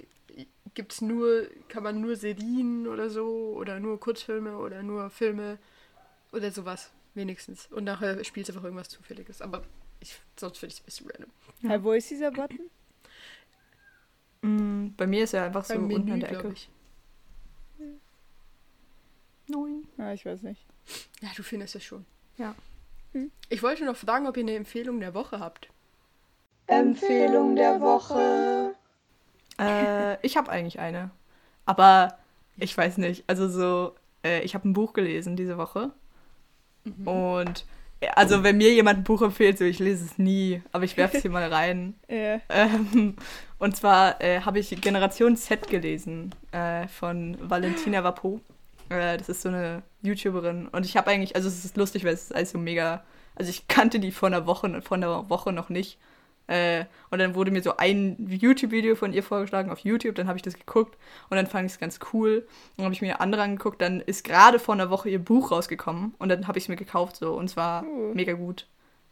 [0.73, 5.57] gibt's nur, kann man nur Serien oder so, oder nur Kurzfilme oder nur Filme
[6.31, 7.67] oder sowas, wenigstens.
[7.71, 9.41] Und nachher spielt einfach irgendwas Zufälliges.
[9.41, 9.63] Aber
[9.99, 11.31] ich, sonst finde ich es ein bisschen random.
[11.71, 12.69] Hä, wo ist dieser Button?
[14.43, 16.49] Mm, bei mir ist er einfach so Beim unten Menü, an der Ecke.
[16.49, 16.69] ich.
[19.47, 19.87] Nein.
[19.97, 20.65] Ah, ich weiß nicht.
[21.21, 22.05] Ja, du findest es schon.
[22.37, 22.55] Ja.
[23.13, 23.31] Hm.
[23.49, 25.69] Ich wollte noch fragen, ob ihr eine Empfehlung der Woche habt.
[26.67, 28.75] Empfehlung der Woche.
[29.59, 31.11] Äh, ich habe eigentlich eine.
[31.65, 32.17] Aber
[32.57, 33.23] ich weiß nicht.
[33.27, 35.91] Also so, äh, ich habe ein Buch gelesen diese Woche.
[36.83, 37.07] Mhm.
[37.07, 37.65] Und
[38.15, 41.17] also wenn mir jemand ein Buch empfiehlt, so ich lese es nie, aber ich werfe
[41.17, 41.95] es hier mal rein.
[42.09, 42.39] Ja.
[42.49, 43.15] Ähm,
[43.59, 48.41] und zwar äh, habe ich Generation Z gelesen äh, von Valentina Vapo.
[48.89, 50.67] Äh, das ist so eine YouTuberin.
[50.67, 53.03] Und ich habe eigentlich, also es ist lustig, weil es ist alles so mega.
[53.35, 55.97] Also ich kannte die vor einer Woche, vor einer Woche noch nicht.
[56.47, 60.37] Äh, und dann wurde mir so ein YouTube-Video von ihr vorgeschlagen auf YouTube, dann habe
[60.37, 60.97] ich das geguckt
[61.29, 62.45] und dann fand ich es ganz cool.
[62.75, 66.15] Dann habe ich mir andere angeguckt, dann ist gerade vor einer Woche ihr Buch rausgekommen
[66.19, 68.13] und dann habe ich es mir gekauft so und es war Uh.
[68.13, 68.67] mega gut.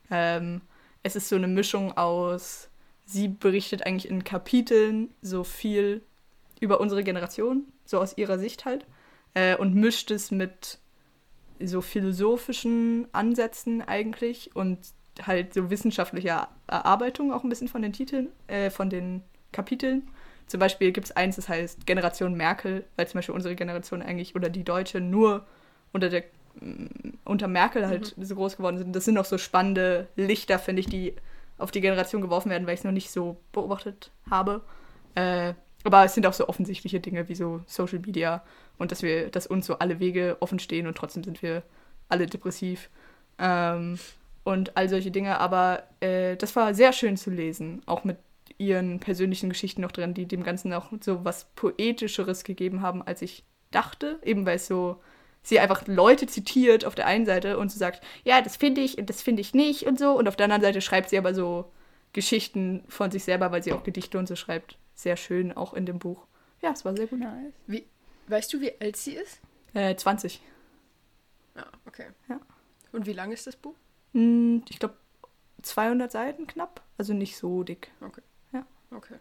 [0.09, 0.61] Ähm,
[1.03, 2.69] es ist so eine Mischung aus,
[3.05, 6.03] sie berichtet eigentlich in Kapiteln so viel
[6.59, 8.85] über unsere Generation, so aus ihrer Sicht halt,
[9.33, 10.79] äh, und mischt es mit
[11.63, 14.79] so philosophischen Ansätzen eigentlich und
[15.25, 20.07] halt so wissenschaftlicher Erarbeitung auch ein bisschen von den Titeln, äh, von den Kapiteln.
[20.47, 24.35] Zum Beispiel gibt es eins, das heißt Generation Merkel, weil zum Beispiel unsere Generation eigentlich
[24.35, 25.45] oder die Deutsche nur
[25.91, 26.23] unter der
[26.59, 26.85] mm,
[27.25, 28.95] unter Merkel halt so groß geworden sind.
[28.95, 31.15] Das sind auch so spannende Lichter, finde ich, die
[31.57, 34.61] auf die Generation geworfen werden, weil ich es noch nicht so beobachtet habe.
[35.15, 35.53] Äh,
[35.83, 38.43] aber es sind auch so offensichtliche Dinge wie so Social Media
[38.77, 41.63] und dass wir, dass uns so alle Wege offen stehen und trotzdem sind wir
[42.09, 42.89] alle depressiv.
[43.39, 43.97] Ähm,
[44.43, 45.39] und all solche Dinge.
[45.39, 48.17] Aber äh, das war sehr schön zu lesen, auch mit
[48.57, 53.21] ihren persönlichen Geschichten noch drin, die dem Ganzen auch so was Poetischeres gegeben haben, als
[53.21, 55.01] ich dachte, eben weil es so
[55.43, 58.97] sie einfach Leute zitiert auf der einen Seite und so sagt, ja, das finde ich
[58.97, 60.11] und das finde ich nicht und so.
[60.11, 61.71] Und auf der anderen Seite schreibt sie aber so
[62.13, 64.77] Geschichten von sich selber, weil sie auch Gedichte und so schreibt.
[64.93, 66.27] Sehr schön, auch in dem Buch.
[66.61, 67.19] Ja, es war sehr gut.
[67.19, 67.53] Nice.
[67.65, 67.87] Wie,
[68.27, 69.39] weißt du, wie alt sie ist?
[69.73, 70.41] Äh, 20.
[71.55, 72.07] Ja, okay.
[72.29, 72.39] Ja.
[72.91, 73.75] Und wie lang ist das Buch?
[74.13, 74.95] Hm, ich glaube
[75.61, 76.81] 200 Seiten knapp.
[76.97, 77.91] Also nicht so dick.
[78.91, 79.15] Okay.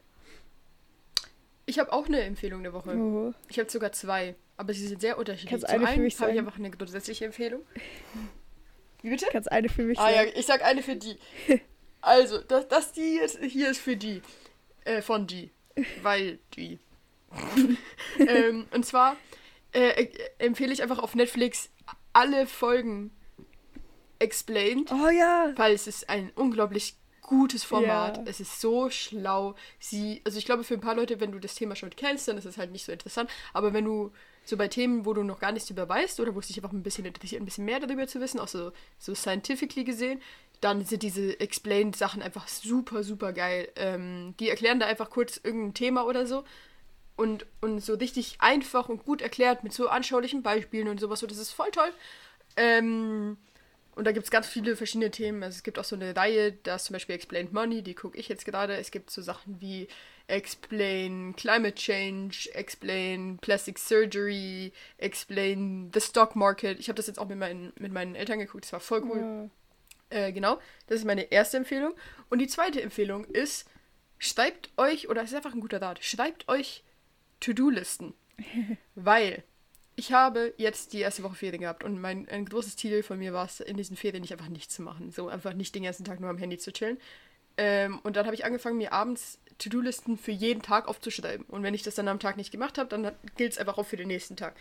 [1.67, 2.97] Ich habe auch eine Empfehlung der Woche.
[2.97, 3.33] Oh.
[3.49, 5.51] Ich habe sogar zwei, aber sie sind sehr unterschiedlich.
[5.51, 7.63] Kannst Zum eine für einen mich habe ich einfach eine grundsätzliche Empfehlung.
[9.03, 9.27] Wie bitte?
[9.31, 10.33] Kannst eine für mich Ah ja, sagen?
[10.35, 11.17] ich sag eine für die.
[12.03, 14.23] Also, das, das die jetzt hier ist für die.
[14.87, 15.51] Äh, von die.
[16.01, 16.79] Weil die.
[18.19, 19.19] ähm, und zwar
[19.73, 21.69] äh, empfehle ich einfach auf Netflix
[22.15, 23.11] alle Folgen
[24.21, 25.53] explained, Oh ja.
[25.57, 28.19] weil es ist ein unglaublich gutes Format.
[28.19, 28.23] Ja.
[28.27, 29.55] Es ist so schlau.
[29.79, 32.37] Sie, also ich glaube für ein paar Leute, wenn du das Thema schon kennst, dann
[32.39, 33.31] ist es halt nicht so interessant.
[33.53, 34.13] Aber wenn du
[34.45, 36.73] so bei Themen, wo du noch gar nichts über weißt oder wo es dich einfach
[36.73, 40.21] ein bisschen interessiert, ein bisschen mehr darüber zu wissen, auch so, so scientifically gesehen,
[40.61, 43.69] dann sind diese Explained-Sachen einfach super, super geil.
[43.77, 46.45] Ähm, die erklären da einfach kurz irgendein Thema oder so
[47.17, 51.23] und, und so richtig einfach und gut erklärt mit so anschaulichen Beispielen und sowas.
[51.23, 51.93] Und das ist voll toll.
[52.57, 53.37] Ähm,
[54.01, 55.43] und da gibt es ganz viele verschiedene Themen.
[55.43, 58.17] Also es gibt auch so eine Reihe, da ist zum Beispiel Explained Money, die gucke
[58.17, 58.75] ich jetzt gerade.
[58.79, 59.89] Es gibt so Sachen wie
[60.27, 66.81] Explain Climate Change, Explain Plastic Surgery, Explain the Stock Market.
[66.81, 69.51] Ich habe das jetzt auch mit meinen, mit meinen Eltern geguckt, das war voll cool.
[70.11, 70.29] Ja.
[70.29, 71.93] Äh, genau, das ist meine erste Empfehlung.
[72.31, 73.69] Und die zweite Empfehlung ist,
[74.19, 76.85] schreibt euch, oder es ist einfach ein guter Rat, schreibt euch
[77.41, 78.15] To-Do-Listen.
[78.95, 79.45] Weil
[79.97, 83.33] ich habe jetzt die erste Woche Ferien gehabt und mein ein großes Ziel von mir
[83.33, 85.11] war es, in diesen Ferien nicht einfach nichts zu machen.
[85.11, 86.99] So einfach nicht den ganzen Tag nur am Handy zu chillen.
[87.57, 91.45] Ähm, und dann habe ich angefangen, mir abends To-Do-Listen für jeden Tag aufzuschreiben.
[91.47, 93.87] Und wenn ich das dann am Tag nicht gemacht habe, dann gilt es einfach auch
[93.87, 94.57] für den nächsten Tag.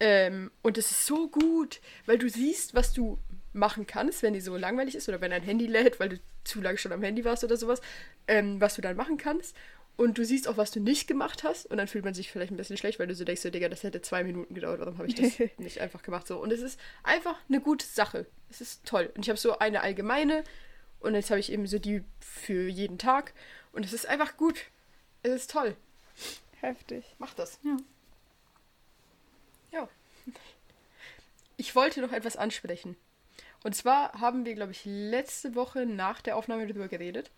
[0.00, 3.18] Ähm, und es ist so gut, weil du siehst, was du
[3.52, 6.60] machen kannst, wenn die so langweilig ist oder wenn dein Handy lädt, weil du zu
[6.60, 7.80] lange schon am Handy warst oder sowas,
[8.26, 9.54] ähm, was du dann machen kannst.
[9.96, 11.66] Und du siehst auch, was du nicht gemacht hast.
[11.66, 13.68] Und dann fühlt man sich vielleicht ein bisschen schlecht, weil du so denkst, so, Digga,
[13.68, 14.80] das hätte zwei Minuten gedauert.
[14.80, 16.26] Warum habe ich das nicht einfach gemacht?
[16.26, 16.38] So.
[16.38, 18.26] Und es ist einfach eine gute Sache.
[18.50, 19.10] Es ist toll.
[19.14, 20.44] Und ich habe so eine allgemeine.
[21.00, 23.34] Und jetzt habe ich eben so die für jeden Tag.
[23.72, 24.64] Und es ist einfach gut.
[25.22, 25.76] Es ist toll.
[26.60, 27.04] Heftig.
[27.18, 27.58] Mach das.
[27.62, 27.76] Ja.
[29.72, 29.88] Ja.
[31.56, 32.96] Ich wollte noch etwas ansprechen.
[33.62, 37.30] Und zwar haben wir, glaube ich, letzte Woche nach der Aufnahme darüber geredet,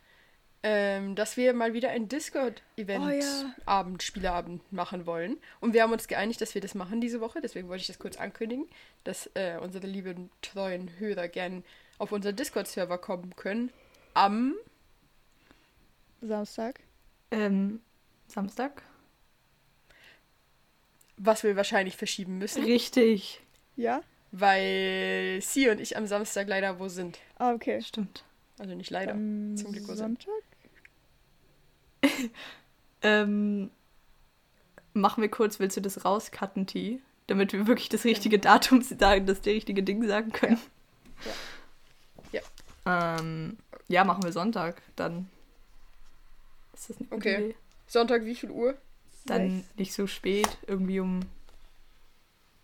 [0.66, 3.54] ähm, dass wir mal wieder ein Discord-Event, Oh ja.
[3.66, 5.36] Abend, Spieleabend machen wollen.
[5.60, 7.40] Und wir haben uns geeinigt, dass wir das machen diese Woche.
[7.40, 8.66] Deswegen wollte ich das kurz ankündigen,
[9.04, 11.64] dass äh, unsere lieben, treuen Hörer gern
[11.98, 13.70] auf unseren Discord-Server kommen können.
[14.14, 14.54] Am
[16.22, 16.80] Samstag.
[17.30, 17.80] Ähm,
[18.26, 18.82] Samstag?
[21.16, 23.40] was wir wahrscheinlich verschieben müssen, Richtig.
[23.76, 24.02] Ja?
[24.32, 27.20] weil sie und ich am Samstag leider wo sind.
[27.38, 27.80] Ah, okay.
[27.82, 28.24] Stimmt.
[28.58, 29.12] Also nicht leider.
[29.12, 30.26] Am zum Glück wo sind.
[33.06, 33.70] Ähm,
[34.94, 37.00] machen wir kurz, willst du das rauscutten, T?
[37.26, 40.58] Damit wir wirklich das richtige Datum sagen, das richtige Ding sagen können.
[42.32, 42.40] Ja.
[42.86, 43.18] Ja.
[43.18, 44.80] Ähm, ja, machen wir Sonntag.
[44.96, 45.28] Dann
[46.72, 47.44] ist das eine gute Okay.
[47.44, 47.56] Idee.
[47.86, 48.74] Sonntag wie viel Uhr?
[49.26, 49.74] Dann Sechs.
[49.76, 51.20] nicht so spät, irgendwie um.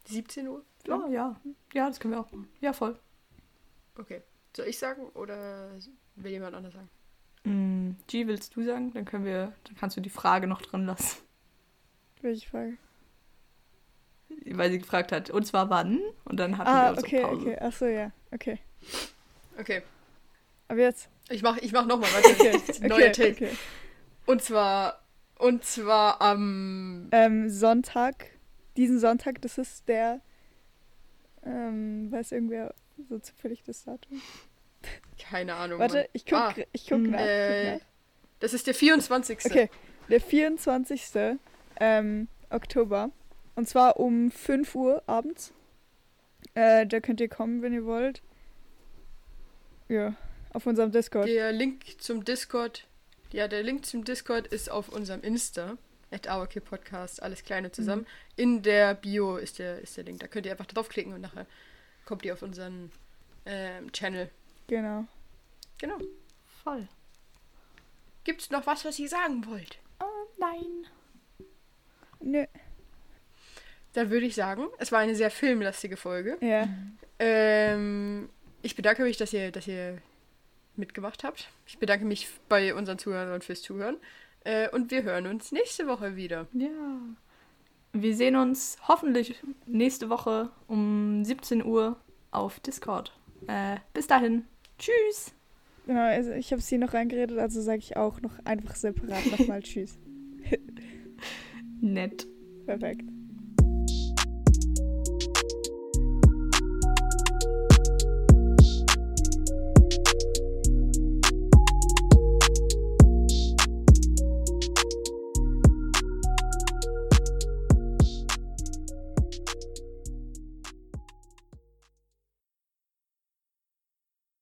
[0.07, 0.64] 17 Uhr?
[0.86, 1.41] Ja, ja.
[1.74, 2.49] Ja, das können wir auch machen.
[2.62, 2.99] Ja, voll.
[3.99, 4.22] Okay.
[4.57, 5.70] Soll ich sagen oder
[6.16, 6.88] will jemand anders sagen?
[7.45, 8.93] Mm, G, willst du sagen?
[8.93, 11.18] Dann können wir, dann kannst du die Frage noch drin lassen.
[12.22, 12.76] Welche Frage?
[14.47, 16.01] Weil sie gefragt hat, und zwar wann?
[16.24, 17.41] Und dann hatten wir Ah, unsere okay, Pause.
[17.41, 17.59] okay.
[17.59, 18.12] Achso, ja.
[18.30, 18.59] Okay.
[19.59, 19.82] Okay.
[20.68, 21.09] Aber jetzt.
[21.30, 22.30] Ich mach, ich mach nochmal, warte.
[22.41, 23.45] Okay, Neuer okay, Take.
[23.47, 23.57] okay.
[24.26, 25.03] Und zwar,
[25.38, 28.26] und zwar am, Ähm, Sonntag.
[28.76, 30.20] Diesen Sonntag, das ist der.
[31.43, 32.74] Ähm, weiß irgendwer
[33.09, 34.20] so zufällig das Datum?
[35.18, 35.78] Keine Ahnung.
[35.78, 36.07] Warte, Mann.
[36.12, 37.20] ich guck, Ah, ich guck nach.
[37.20, 37.83] äh, guck
[38.41, 39.39] das ist der 24.
[39.45, 39.51] nach.
[39.51, 39.70] Okay,
[40.09, 41.03] der 24.
[41.78, 43.11] Ähm, Oktober.
[43.55, 45.53] Und zwar um 5 Uhr abends.
[46.55, 48.22] Äh, da könnt ihr kommen, wenn ihr wollt.
[49.89, 50.14] Ja,
[50.53, 51.28] auf unserem Discord.
[51.28, 52.87] Der Link zum Discord,
[53.33, 55.76] ja, der Link zum Discord ist auf unserem Insta,
[56.11, 56.28] at
[56.64, 58.07] Podcast, alles kleine zusammen.
[58.37, 60.20] In der Bio ist der, ist der Link.
[60.20, 61.47] Da könnt ihr einfach draufklicken und nachher
[62.05, 62.91] kommt ihr auf unseren
[63.47, 64.31] ähm, Channel.
[64.71, 65.05] Genau.
[65.79, 65.99] Genau.
[66.62, 66.87] Voll.
[68.23, 69.81] Gibt's noch was, was ihr sagen wollt?
[69.99, 70.87] Oh nein.
[72.21, 72.45] Nö.
[73.95, 76.39] Dann würde ich sagen, es war eine sehr filmlastige Folge.
[76.41, 76.68] Ja.
[77.18, 78.29] Ähm,
[78.62, 80.01] ich bedanke mich, dass ihr, dass ihr
[80.77, 81.49] mitgemacht habt.
[81.66, 83.97] Ich bedanke mich bei unseren Zuhörern fürs Zuhören.
[84.45, 86.47] Äh, und wir hören uns nächste Woche wieder.
[86.53, 86.71] Ja.
[87.93, 91.97] Wir sehen uns hoffentlich nächste Woche um 17 Uhr
[92.31, 93.12] auf Discord.
[93.49, 94.47] Äh, bis dahin.
[94.81, 95.35] Tschüss.
[95.87, 99.62] Genau, also ich habe sie noch reingeredet, also sage ich auch noch einfach separat nochmal
[99.62, 99.99] Tschüss.
[101.81, 102.26] Nett.
[102.66, 103.05] Perfekt.